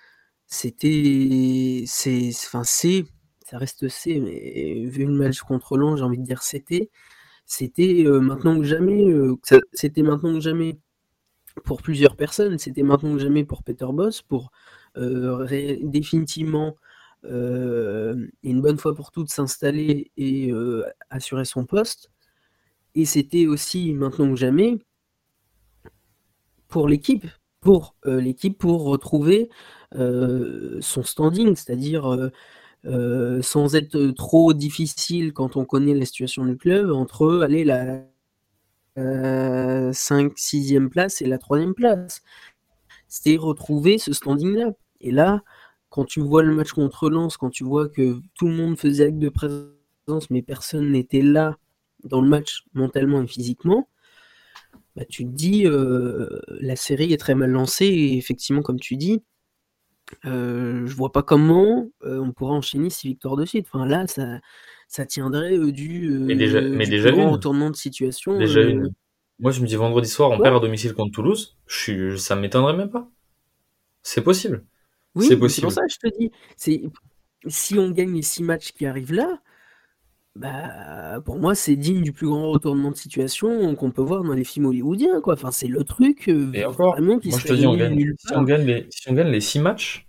[0.47, 3.05] c'était c'est enfin c'est
[3.47, 6.91] ça reste C, mais vu le match contre Lens, j'ai envie de dire c'était
[7.47, 9.37] c'était euh, maintenant que jamais euh,
[9.73, 10.79] c'était maintenant que jamais
[11.65, 14.51] pour plusieurs personnes, c'était maintenant que jamais pour Peter Boss pour
[14.97, 16.77] définitivement
[17.25, 20.53] une bonne fois pour toutes s'installer et
[21.11, 22.11] assurer son poste.
[22.95, 24.79] Et c'était aussi maintenant que jamais
[26.69, 27.27] pour l'équipe,
[27.67, 29.51] pour l'équipe pour retrouver
[29.93, 32.31] son standing, c'est-à-dire
[32.87, 38.05] euh, sans être trop difficile quand on connaît la situation du club, entre aller la
[38.97, 42.23] 5 6e place et la 3e place.
[43.09, 44.71] C'était retrouver ce standing-là.
[45.01, 45.43] Et là,
[45.91, 49.07] quand tu vois le match contre Lens, quand tu vois que tout le monde faisait
[49.07, 51.57] acte de présence, mais personne n'était là
[52.05, 53.89] dans le match mentalement et physiquement,
[54.97, 58.97] bah, tu te dis, euh, la série est très mal lancée, et effectivement, comme tu
[58.97, 59.23] dis,
[60.25, 63.67] euh, je vois pas comment euh, on pourrait enchaîner ces victoires de suite.
[63.71, 64.41] Enfin, là, ça,
[64.89, 68.39] ça tiendrait du, mais déjà, mais déjà grand retournement de situation.
[68.39, 68.91] Déjà une.
[69.39, 71.59] Moi, je me dis vendredi soir, on perd à domicile contre Toulouse.
[71.67, 73.11] Je suis, ça m'étonnerait même pas.
[74.03, 74.65] C'est possible.
[75.15, 75.67] Oui, c'est possible.
[75.67, 76.31] pour ça que je te dis.
[76.57, 76.85] C'est
[77.47, 79.41] si on gagne les six matchs qui arrivent là,
[80.37, 84.35] bah, pour moi, c'est digne du plus grand retournement de situation qu'on peut voir dans
[84.35, 85.35] les films hollywoodiens, quoi.
[85.35, 88.15] Enfin, c'est le truc euh, Et encore, vraiment qui moi je te dis, on gagne,
[88.19, 90.07] si, on gagne les, si on gagne les six matchs,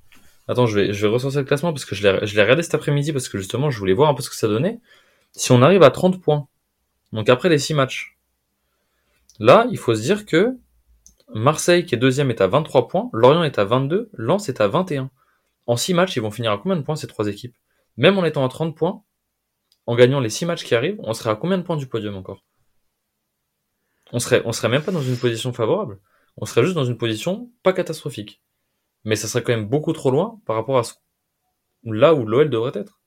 [0.47, 2.61] attends, je vais, je vais ressortir le classement parce que je l'ai, je l'ai regardé
[2.61, 4.79] cet après-midi parce que justement, je voulais voir un peu ce que ça donnait.
[5.31, 6.47] Si on arrive à 30 points,
[7.13, 8.17] donc après les six matchs,
[9.39, 10.57] là, il faut se dire que
[11.33, 14.67] Marseille, qui est deuxième, est à 23 points, Lorient est à 22, Lens est à
[14.67, 15.09] 21.
[15.67, 17.55] En six matchs, ils vont finir à combien de points ces trois équipes?
[17.97, 19.03] Même en étant à 30 points,
[19.87, 22.15] en gagnant les 6 matchs qui arrivent, on serait à combien de points du podium
[22.15, 22.45] encore?
[24.11, 25.99] On serait, on serait même pas dans une position favorable.
[26.35, 28.41] On serait juste dans une position pas catastrophique.
[29.05, 30.83] Mais ça serait quand même beaucoup trop loin par rapport à
[31.83, 33.01] là où l'OL devrait être.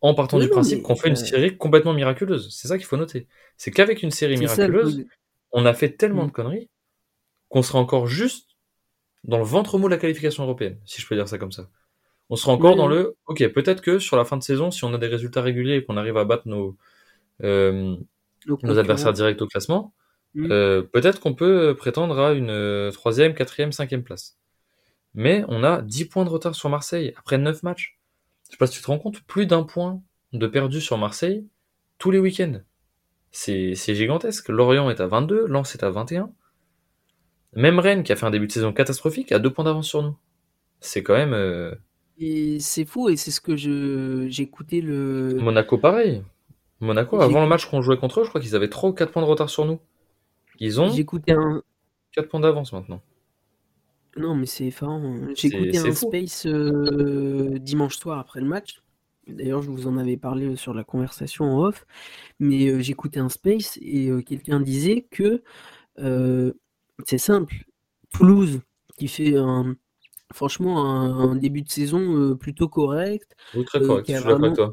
[0.00, 2.54] En partant du principe qu'on fait une série complètement miraculeuse.
[2.54, 3.26] C'est ça qu'il faut noter.
[3.56, 5.06] C'est qu'avec une série miraculeuse,
[5.50, 6.28] on a fait tellement mm.
[6.28, 6.70] de conneries
[7.48, 8.56] qu'on serait encore juste
[9.24, 11.68] dans le ventre mou de la qualification européenne, si je peux dire ça comme ça.
[12.30, 14.92] On sera encore dans le, ok, peut-être que sur la fin de saison, si on
[14.92, 16.76] a des résultats réguliers et qu'on arrive à battre nos,
[17.42, 17.96] euh,
[18.62, 19.94] nos adversaires directs au classement,
[20.34, 20.50] mm.
[20.50, 24.38] euh, peut-être qu'on peut prétendre à une euh, troisième, quatrième, cinquième place.
[25.14, 27.98] Mais on a 10 points de retard sur Marseille après 9 matchs.
[28.46, 30.02] Je sais pas si tu te rends compte, plus d'un point
[30.32, 31.46] de perdu sur Marseille
[31.96, 32.60] tous les week-ends.
[33.30, 34.48] C'est gigantesque.
[34.50, 36.30] Lorient est à 22, Lens est à 21.
[37.54, 40.02] Même Rennes, qui a fait un début de saison catastrophique, a deux points d'avance sur
[40.02, 40.16] nous.
[40.80, 41.34] C'est quand même.
[42.20, 45.38] Et c'est fou, et c'est ce que je j'écoutais le.
[45.40, 46.22] Monaco, pareil.
[46.80, 49.12] Monaco, avant le match qu'on jouait contre eux, je crois qu'ils avaient 3 ou 4
[49.12, 49.78] points de retard sur nous.
[50.60, 51.62] Ils ont J'écoutais un.
[52.12, 53.00] 4 points d'avance maintenant.
[54.16, 55.02] Non, mais c'est effarant.
[55.04, 55.32] Hein.
[55.36, 58.82] J'écoutais un space euh, dimanche soir après le match.
[59.28, 61.86] D'ailleurs, je vous en avais parlé sur la conversation en off.
[62.40, 65.42] Mais euh, j'écoutais un space et euh, quelqu'un disait que
[67.04, 67.64] c'est simple.
[68.12, 68.60] Toulouse,
[68.96, 69.76] qui fait un,
[70.32, 73.36] franchement un, début de saison plutôt correct.
[73.54, 74.72] Oui, très correct, je suis d'accord avec toi.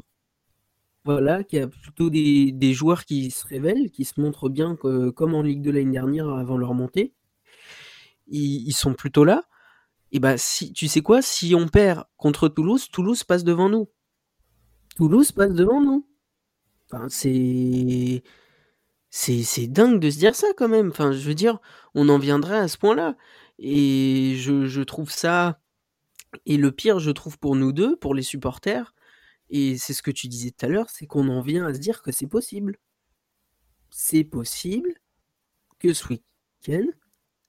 [1.04, 5.10] Voilà, qui a plutôt des, des, joueurs qui se révèlent, qui se montrent bien que,
[5.10, 7.14] comme en Ligue de l'année dernière avant leur montée.
[8.26, 9.44] Ils, ils, sont plutôt là.
[10.10, 13.88] Et bah si tu sais quoi, si on perd contre Toulouse, Toulouse passe devant nous.
[14.96, 16.08] Toulouse passe devant nous.
[16.90, 18.22] Enfin, c'est
[19.10, 20.88] c'est dingue de se dire ça quand même.
[20.90, 21.58] Enfin, je veux dire,
[21.94, 23.16] on en viendrait à ce point-là.
[23.58, 25.60] Et je, trouve ça.
[26.44, 28.94] Et le pire, je trouve pour nous deux, pour les supporters,
[29.50, 31.78] et c'est ce que tu disais tout à l'heure, c'est qu'on en vient à se
[31.78, 32.78] dire que c'est possible.
[33.90, 34.92] C'est possible
[35.78, 36.86] que ce week-end,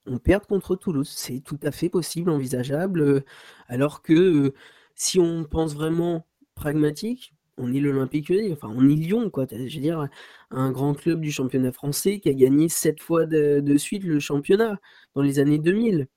[0.06, 1.10] on perde contre Toulouse.
[1.10, 3.26] C'est tout à fait possible, envisageable.
[3.68, 4.54] Alors que
[4.96, 9.46] si on pense vraiment pragmatique, on est l'Olympique Lyonnais, enfin on est Lyon, quoi.
[9.50, 10.08] Je veux dire,
[10.52, 14.80] un grand club du championnat français qui a gagné sept fois de, suite le championnat
[15.16, 16.08] dans les années 2000.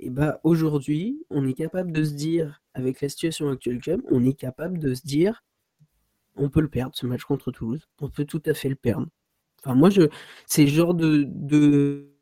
[0.00, 4.24] Et bah aujourd'hui, on est capable de se dire, avec la situation actuelle club, on
[4.24, 5.42] est capable de se dire,
[6.36, 9.06] on peut le perdre ce match contre Toulouse, on peut tout à fait le perdre.
[9.64, 10.02] Enfin moi, je,
[10.46, 12.12] c'est le genre de, de,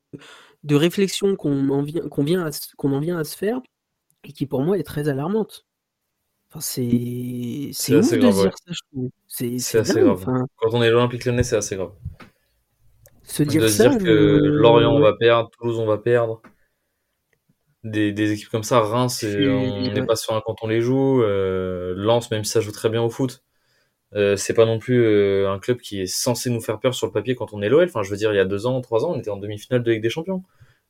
[0.77, 2.23] réflexion qu'on en vient qu'on
[2.93, 3.61] en vient à se faire
[4.25, 5.67] et qui pour moi est très alarmante
[6.61, 9.11] c'est c'est ouf de dire ça, je trouve.
[9.27, 10.25] C'est assez grave.
[10.57, 11.93] Quand on est l'Olympique Lyonnais, c'est assez grave.
[13.23, 16.43] Se dire de se dire que Lorient on va perdre, Toulouse on va perdre.
[17.83, 21.23] Des, des équipes comme ça, Reims, on n'est pas sûr quand on les joue.
[21.23, 23.45] Euh, Lens, même si ça joue très bien au foot,
[24.15, 27.07] euh, c'est pas non plus euh, un club qui est censé nous faire peur sur
[27.07, 27.85] le papier quand on est l'OL.
[27.85, 29.83] Enfin, je veux dire, il y a deux ans, trois ans, on était en demi-finale
[29.83, 30.43] de Ligue des Champions.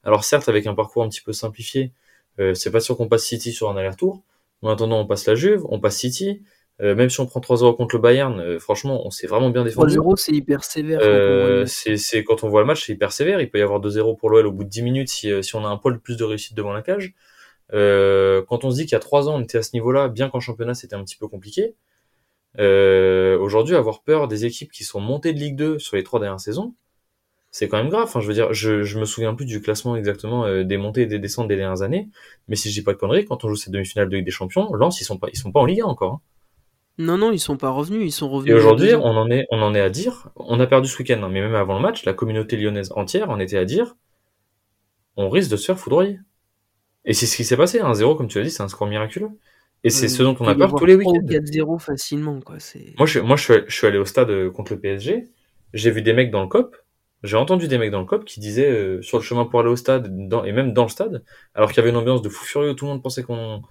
[0.04, 1.92] Alors certes, avec un parcours un petit peu simplifié,
[2.38, 4.22] euh, c'est pas sûr qu'on passe City sur un aller-retour,
[4.64, 6.42] en attendant, on passe la Juve, on passe City.
[6.80, 9.62] Euh, même si on prend 3-0 contre le Bayern, euh, franchement, on s'est vraiment bien
[9.62, 9.96] défendu.
[9.96, 10.98] 3-0, c'est hyper sévère.
[11.02, 13.40] Euh, c'est quand on voit le match, c'est hyper sévère.
[13.40, 15.64] Il peut y avoir 2-0 pour l'OL au bout de 10 minutes si, si on
[15.64, 17.14] a un poil plus de réussite devant la cage.
[17.70, 20.28] quand on se dit qu'il y a 3 ans, on était à ce niveau-là, bien
[20.30, 21.76] qu'en championnat, c'était un petit peu compliqué.
[22.58, 26.40] Aujourd'hui, avoir peur des équipes qui sont montées de Ligue 2 sur les 3 dernières
[26.40, 26.74] saisons,
[27.56, 28.02] c'est quand même grave.
[28.02, 31.02] Enfin, je veux dire, je, je me souviens plus du classement exactement euh, des montées
[31.02, 32.08] et des descentes des dernières années,
[32.48, 34.32] mais si je dis pas de conneries, quand on joue cette demi-finale de Ligue des
[34.32, 36.14] Champions, Lens, ils sont pas, ils sont pas en Ligue 1 encore.
[36.14, 36.20] hein.
[36.98, 38.50] Non, non, ils sont pas revenus, ils sont revenus.
[38.52, 41.22] Et aujourd'hui, on en est, on en est à dire, on a perdu ce week-end,
[41.22, 43.94] hein, mais même avant le match, la communauté lyonnaise entière en était à dire,
[45.16, 46.18] on risque de se faire foudroyer.
[47.04, 49.28] Et c'est ce qui s'est passé, 1-0, comme tu l'as dit, c'est un score miraculeux.
[49.84, 51.40] Et c'est ce dont on a peur tous les 3 ou week-ends.
[51.40, 52.56] 4-0 facilement, quoi.
[52.98, 55.28] Moi, je, moi, je suis, je suis allé au stade contre le PSG.
[55.72, 56.76] J'ai vu des mecs dans le COP.
[57.24, 59.70] J'ai entendu des mecs dans le COP qui disaient euh, sur le chemin pour aller
[59.70, 62.28] au stade, dans, et même dans le stade, alors qu'il y avait une ambiance de
[62.28, 63.62] fou furieux, tout le monde pensait qu'on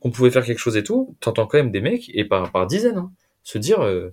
[0.00, 1.16] qu'on pouvait faire quelque chose et tout.
[1.20, 4.10] T'entends quand même des mecs, et par, par dizaines, hein, se dire euh,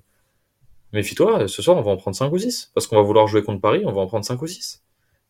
[0.93, 2.71] méfie-toi, ce soir on va en prendre 5 ou 6.
[2.73, 4.83] Parce qu'on va vouloir jouer contre Paris, on va en prendre 5 ou 6.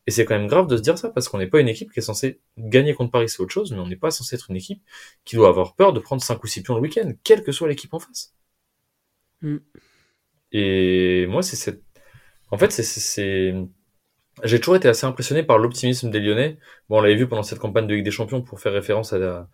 [0.05, 1.91] Et c'est quand même grave de se dire ça, parce qu'on n'est pas une équipe
[1.91, 4.49] qui est censée gagner contre Paris, c'est autre chose, mais on n'est pas censé être
[4.49, 4.81] une équipe
[5.23, 7.69] qui doit avoir peur de prendre 5 ou 6 pions le week-end, quelle que soit
[7.69, 8.33] l'équipe en face.
[9.41, 9.57] Mm.
[10.51, 11.81] Et moi, c'est cette.
[12.53, 13.53] En fait, c'est.
[14.43, 16.57] J'ai toujours été assez impressionné par l'optimisme des Lyonnais.
[16.89, 19.19] Bon, on l'avait vu pendant cette campagne de Ligue des Champions pour faire référence à,
[19.19, 19.49] la-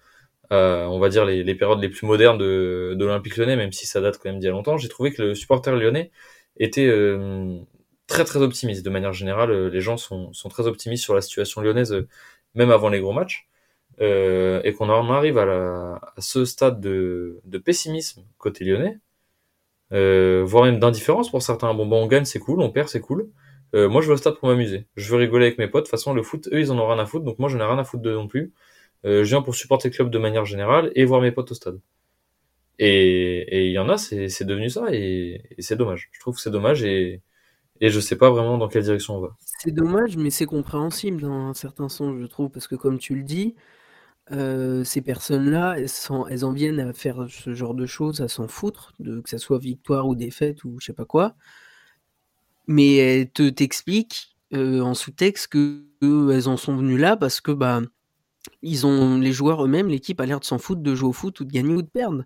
[0.52, 3.74] à, on va dire, les, les périodes les plus modernes de, de l'Olympique lyonnais, même
[3.74, 4.78] si ça date quand même d'il y a longtemps.
[4.78, 6.12] J'ai trouvé que le supporter lyonnais
[6.58, 7.60] était euh,
[8.08, 8.86] très très optimiste.
[8.86, 12.08] De manière générale, euh, les gens sont, sont très optimistes sur la situation lyonnaise, euh,
[12.56, 13.48] même avant les gros matchs.
[14.02, 19.00] Euh, et qu'on en arrive à, la, à ce stade de, de pessimisme côté lyonnais,
[19.92, 21.74] euh, voire même d'indifférence pour certains.
[21.74, 23.30] Bon, bon, on gagne, c'est cool, on perd, c'est cool.
[23.76, 24.88] Euh, moi, je vais au stade pour m'amuser.
[24.96, 25.86] Je veux rigoler avec mes potes.
[25.86, 27.58] De toute façon, le foot, eux, ils en ont rien à foutre, donc moi, je
[27.58, 28.54] n'ai rien à foutre d'eux non plus.
[29.06, 31.56] Euh, je viens pour supporter le club de manière générale et voir mes potes au
[31.56, 31.80] stade.
[32.82, 36.10] Et il y en a, c'est devenu ça, et, et c'est dommage.
[36.14, 37.22] Je trouve que c'est dommage, et,
[37.82, 39.36] et je sais pas vraiment dans quelle direction on va.
[39.42, 43.16] C'est dommage, mais c'est compréhensible dans un certain sens, je trouve, parce que comme tu
[43.16, 43.56] le dis,
[44.32, 49.22] ces personnes-là, elles, en viennent à faire ce genre de choses, à s'en foutre, de,
[49.22, 51.36] que ça soit victoire ou défaite ou je sais pas quoi.
[52.68, 57.52] Mais elles te t'expliquent en sous-texte que eux, elles en sont venues là parce que
[57.52, 57.82] bah
[58.64, 61.40] ils ont les joueurs eux-mêmes, l'équipe a l'air de s'en foutre de jouer au foot
[61.42, 62.26] ou de gagner ou de perdre.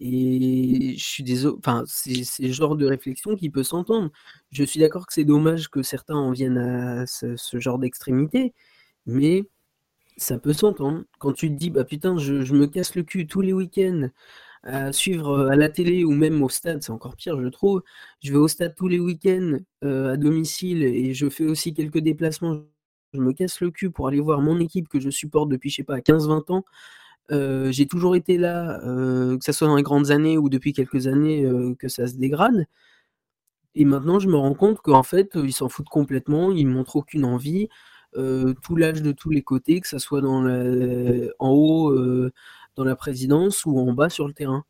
[0.00, 4.10] Et je suis désolé, enfin, c'est c'est le genre de réflexion qui peut s'entendre.
[4.52, 8.54] Je suis d'accord que c'est dommage que certains en viennent à ce, ce genre d'extrémité,
[9.06, 9.44] mais
[10.16, 11.04] ça peut s'entendre.
[11.18, 14.08] Quand tu te dis, bah putain, je, me casse le cul tous les week-ends
[14.64, 17.82] à suivre euh, à la télé ou même au stade, c'est encore pire, je trouve.
[18.22, 21.98] Je vais au stade tous les week-ends euh, à domicile et je fais aussi quelques
[21.98, 22.62] déplacements.
[23.12, 25.76] Je me casse le cul pour aller voir mon équipe que je supporte depuis, je
[25.76, 26.64] sais pas, 15-20 ans.
[27.30, 31.06] Euh, j'ai toujours été là, que ça soit dans les grandes années ou depuis quelques
[31.06, 31.44] années
[31.78, 32.66] que ça se dégrade.
[33.74, 37.24] Et maintenant, je me rends compte qu'en fait, ils s'en foutent complètement, ils montrent aucune
[37.24, 37.68] envie.
[38.16, 42.32] Euh, tout l'âge de tous les côtés, que ça soit dans la- en haut, euh,
[42.76, 44.64] dans la présidence ou en bas sur le terrain.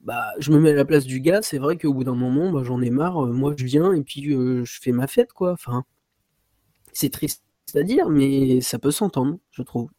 [0.00, 2.52] Bah, je me mets à la place du gars, c'est vrai qu'au bout d'un moment,
[2.52, 5.52] bah, j'en ai marre, euh, moi je viens et puis je fais ma fête, quoi.
[5.52, 5.84] Enfin,
[6.92, 7.42] c'est triste
[7.74, 9.90] à dire, mais ça peut s'entendre, je trouve.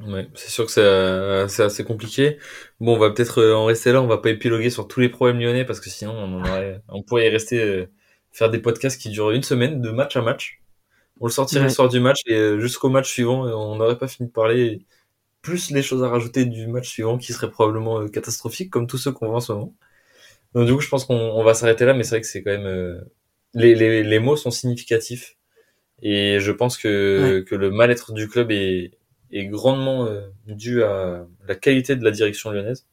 [0.00, 2.38] Ouais, c'est sûr que c'est assez compliqué.
[2.80, 5.40] Bon, on va peut-être en rester là, on va pas épiloguer sur tous les problèmes
[5.40, 6.42] lyonnais parce que sinon
[6.88, 7.86] on pourrait y rester
[8.32, 10.63] faire des podcasts qui durent une semaine de match à match.
[11.20, 11.64] On le sortirait Ouais.
[11.64, 14.32] le soir du match et euh, jusqu'au match suivant, euh, on n'aurait pas fini de
[14.32, 14.84] parler.
[15.42, 18.98] Plus les choses à rajouter du match suivant qui serait probablement euh, catastrophique comme tous
[18.98, 19.74] ceux qu'on voit en ce moment.
[20.54, 22.42] Donc du coup, je pense qu'on on va s'arrêter là, mais c'est vrai que c'est
[22.42, 23.00] quand même euh,
[23.54, 25.36] les, les, les mots sont significatifs
[26.02, 28.92] et je pense que, que le mal-être du club est,
[29.32, 32.86] est grandement euh, dû à la qualité de la direction lyonnaise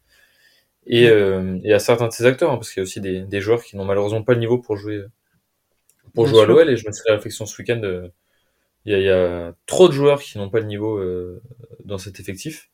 [0.88, 3.22] et, euh, et à certains de ses acteurs, hein, parce qu'il y a aussi des,
[3.22, 5.04] des joueurs qui n'ont malheureusement pas le niveau pour jouer
[6.14, 6.70] pour Bien jouer à l'OL.
[6.70, 8.08] Et je me suis fait la réflexion ce week-end, euh,
[8.86, 11.42] il y, a, il y a trop de joueurs qui n'ont pas le niveau euh,
[11.86, 12.70] dans cet effectif.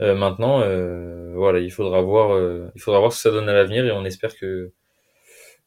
[0.00, 3.48] Euh, maintenant, euh, voilà, il faudra voir, euh, il faudra voir ce que ça donne
[3.48, 4.72] à l'avenir et on espère que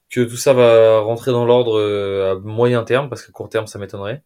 [0.10, 3.68] que tout ça va rentrer dans l'ordre euh, à moyen terme, parce que court terme
[3.68, 4.24] ça m'étonnerait.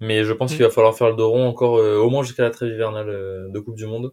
[0.00, 0.56] Mais je pense Mm.
[0.56, 3.08] qu'il va falloir faire le dos rond encore euh, au moins jusqu'à la trêve hivernale
[3.08, 4.12] euh, de Coupe du Monde.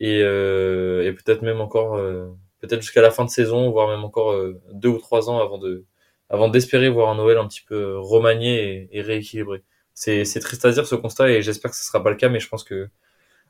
[0.00, 2.28] Et, euh, et peut-être même encore, euh,
[2.60, 5.58] peut-être jusqu'à la fin de saison, voire même encore euh, deux ou trois ans avant
[5.58, 5.84] de,
[6.30, 9.62] avant d'espérer voir un Noël un petit peu remanié et, rééquilibré.
[9.94, 12.40] C'est, triste à dire ce constat et j'espère que ce sera pas le cas, mais
[12.40, 12.88] je pense que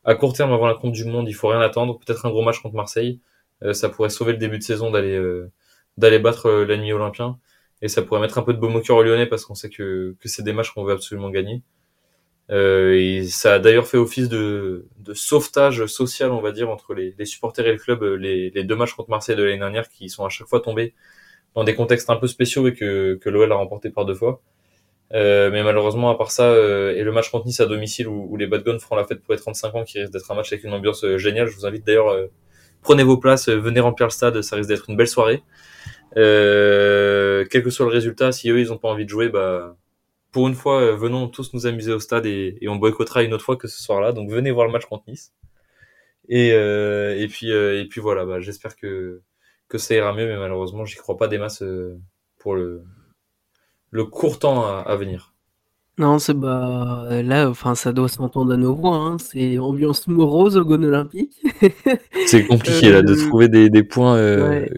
[0.05, 1.99] à court terme avant la Coupe du Monde, il faut rien attendre.
[1.99, 3.21] Peut-être un gros match contre Marseille,
[3.65, 5.51] euh, ça pourrait sauver le début de saison d'aller euh,
[5.99, 7.39] d'aller battre euh, l'ennemi olympien
[7.83, 10.17] et ça pourrait mettre un peu de baume au cœur Lyonnais parce qu'on sait que,
[10.21, 11.63] que c'est des matchs qu'on veut absolument gagner.
[12.51, 16.95] Euh, et ça a d'ailleurs fait office de, de sauvetage social, on va dire, entre
[16.95, 19.59] les, les supporters et le club, euh, les, les deux matchs contre Marseille de l'année
[19.59, 20.95] dernière qui sont à chaque fois tombés
[21.57, 24.43] dans des contextes un peu spéciaux et que, que l'OL a remporté par deux fois.
[25.15, 28.27] Euh, mais malheureusement, à part ça, euh, et le match contre Nice à domicile où,
[28.31, 30.35] où les Bad Guns feront la fête pour les 35 ans, qui risque d'être un
[30.35, 31.47] match avec une ambiance euh, géniale.
[31.47, 32.27] Je vous invite d'ailleurs, euh,
[32.83, 35.43] prenez vos places, euh, venez remplir le stade, ça risque d'être une belle soirée.
[36.15, 39.77] Quel que soit le résultat, si eux ils ont pas envie de jouer, bah
[40.33, 43.45] pour une fois, venons tous nous amuser au stade et, et, on boycottera une autre
[43.45, 44.13] fois que ce soir-là.
[44.13, 45.33] Donc venez voir le match contre Nice.
[46.29, 49.23] Et, et puis et puis voilà, bah, j'espère que
[49.69, 51.99] que ça ira mieux, mais malheureusement j'y crois pas des masses euh,
[52.39, 52.83] pour le
[53.91, 55.33] le court temps à, à venir.
[55.99, 58.97] Non, c'est bah là, enfin ça doit s'entendre à nos voix.
[58.97, 59.17] Hein.
[59.19, 61.43] C'est ambiance morose au Gone Olympique.
[62.27, 64.71] c'est compliqué là de trouver des, des points ouais,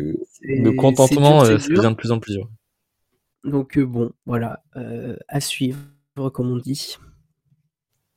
[0.45, 1.45] de contentement.
[1.45, 2.49] ça devient de plus en plus dur.
[3.45, 5.79] Donc bon, voilà, euh, à suivre,
[6.33, 6.97] comme on dit.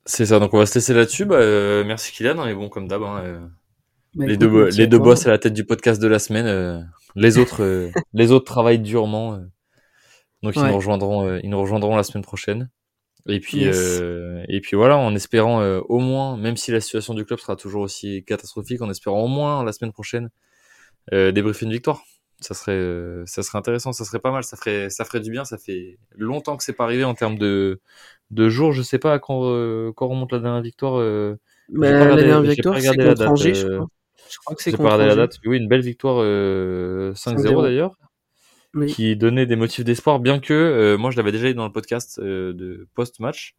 [0.05, 1.25] C'est ça, donc on va se laisser là-dessus.
[1.25, 3.39] Bah, euh, merci Kylian, et bon, comme d'hab, hein, euh,
[4.13, 6.89] bah, les, deux, les deux boss à la tête du podcast de la semaine.
[7.15, 9.39] les autres, les autres travaillent durement,
[10.43, 12.69] donc ils nous rejoindront, ils nous rejoindront la semaine prochaine.
[13.27, 14.01] Et puis, yes.
[14.47, 17.83] et puis voilà, en espérant au moins, même si la situation du club sera toujours
[17.83, 20.29] aussi catastrophique, en espérant au moins la semaine prochaine
[21.11, 22.03] débriefer une victoire
[22.41, 25.45] ça serait ça serait intéressant ça serait pas mal ça ferait ça ferait du bien
[25.45, 27.79] ça fait longtemps que c'est pas arrivé en termes de
[28.31, 31.39] de jours je sais pas quand euh, quand remonte la dernière victoire euh,
[31.69, 33.87] mais la dernière victoire c'est contre Angers je crois
[34.29, 35.39] je crois que c'est contre la date.
[35.45, 37.95] Oui une belle victoire euh, 5-0 d'ailleurs.
[38.73, 38.87] Oui.
[38.87, 41.73] qui donnait des motifs d'espoir bien que euh, moi je l'avais déjà dit dans le
[41.73, 43.55] podcast euh, de post match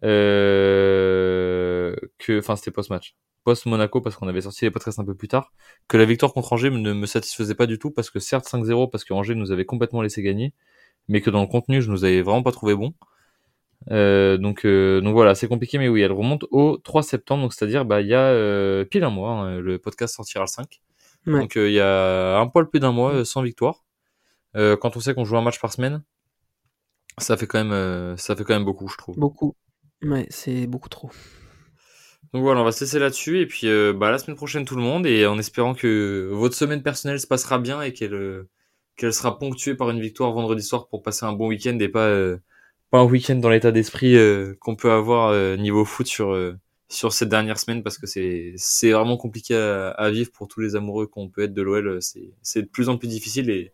[0.00, 1.94] que
[2.38, 3.14] enfin c'était post match
[3.46, 5.52] post-Monaco, parce qu'on avait sorti les podcasts un peu plus tard,
[5.86, 8.90] que la victoire contre Angers ne me satisfaisait pas du tout, parce que certes 5-0,
[8.90, 10.52] parce que Angers nous avait complètement laissé gagner,
[11.06, 12.92] mais que dans le contenu, je nous avais vraiment pas trouvé bon.
[13.90, 17.52] Euh, donc, euh, donc voilà, c'est compliqué, mais oui, elle remonte au 3 septembre, donc
[17.52, 20.80] c'est-à-dire bah il y a euh, pile un mois, hein, le podcast sortira le 5.
[21.26, 21.40] Ouais.
[21.40, 23.84] Donc il y a un poil plus d'un mois sans victoire.
[24.54, 26.02] quand on sait qu'on joue un match par semaine,
[27.18, 29.18] ça fait quand même, ça fait quand même beaucoup, je trouve.
[29.18, 29.54] Beaucoup.
[30.02, 31.10] Ouais, c'est beaucoup trop.
[32.32, 34.82] Donc voilà, on va se laisser là-dessus et puis bah, la semaine prochaine tout le
[34.82, 38.46] monde et en espérant que votre semaine personnelle se passera bien et qu'elle
[38.96, 42.36] qu'elle sera ponctuée par une victoire vendredi soir pour passer un bon week-end et pas
[42.90, 46.36] pas un week-end dans l'état d'esprit euh, qu'on peut avoir euh, niveau foot sur
[46.88, 50.60] sur cette dernière semaine parce que c'est c'est vraiment compliqué à, à, vivre pour tous
[50.60, 52.00] les amoureux qu'on peut être de l'OL.
[52.00, 53.72] C'est c'est de plus en plus difficile et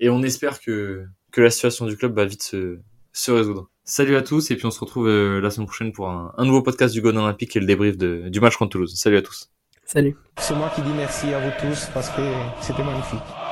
[0.00, 2.78] et on espère que que la situation du club va vite se
[3.12, 3.70] se résoudre.
[3.84, 6.44] Salut à tous et puis on se retrouve euh, la semaine prochaine pour un, un
[6.44, 8.94] nouveau podcast du Gone Olympique et le débrief de, du match contre Toulouse.
[8.96, 9.50] Salut à tous.
[9.84, 10.16] Salut.
[10.38, 12.22] C'est moi qui dis merci à vous tous parce que
[12.60, 13.45] c'était magnifique.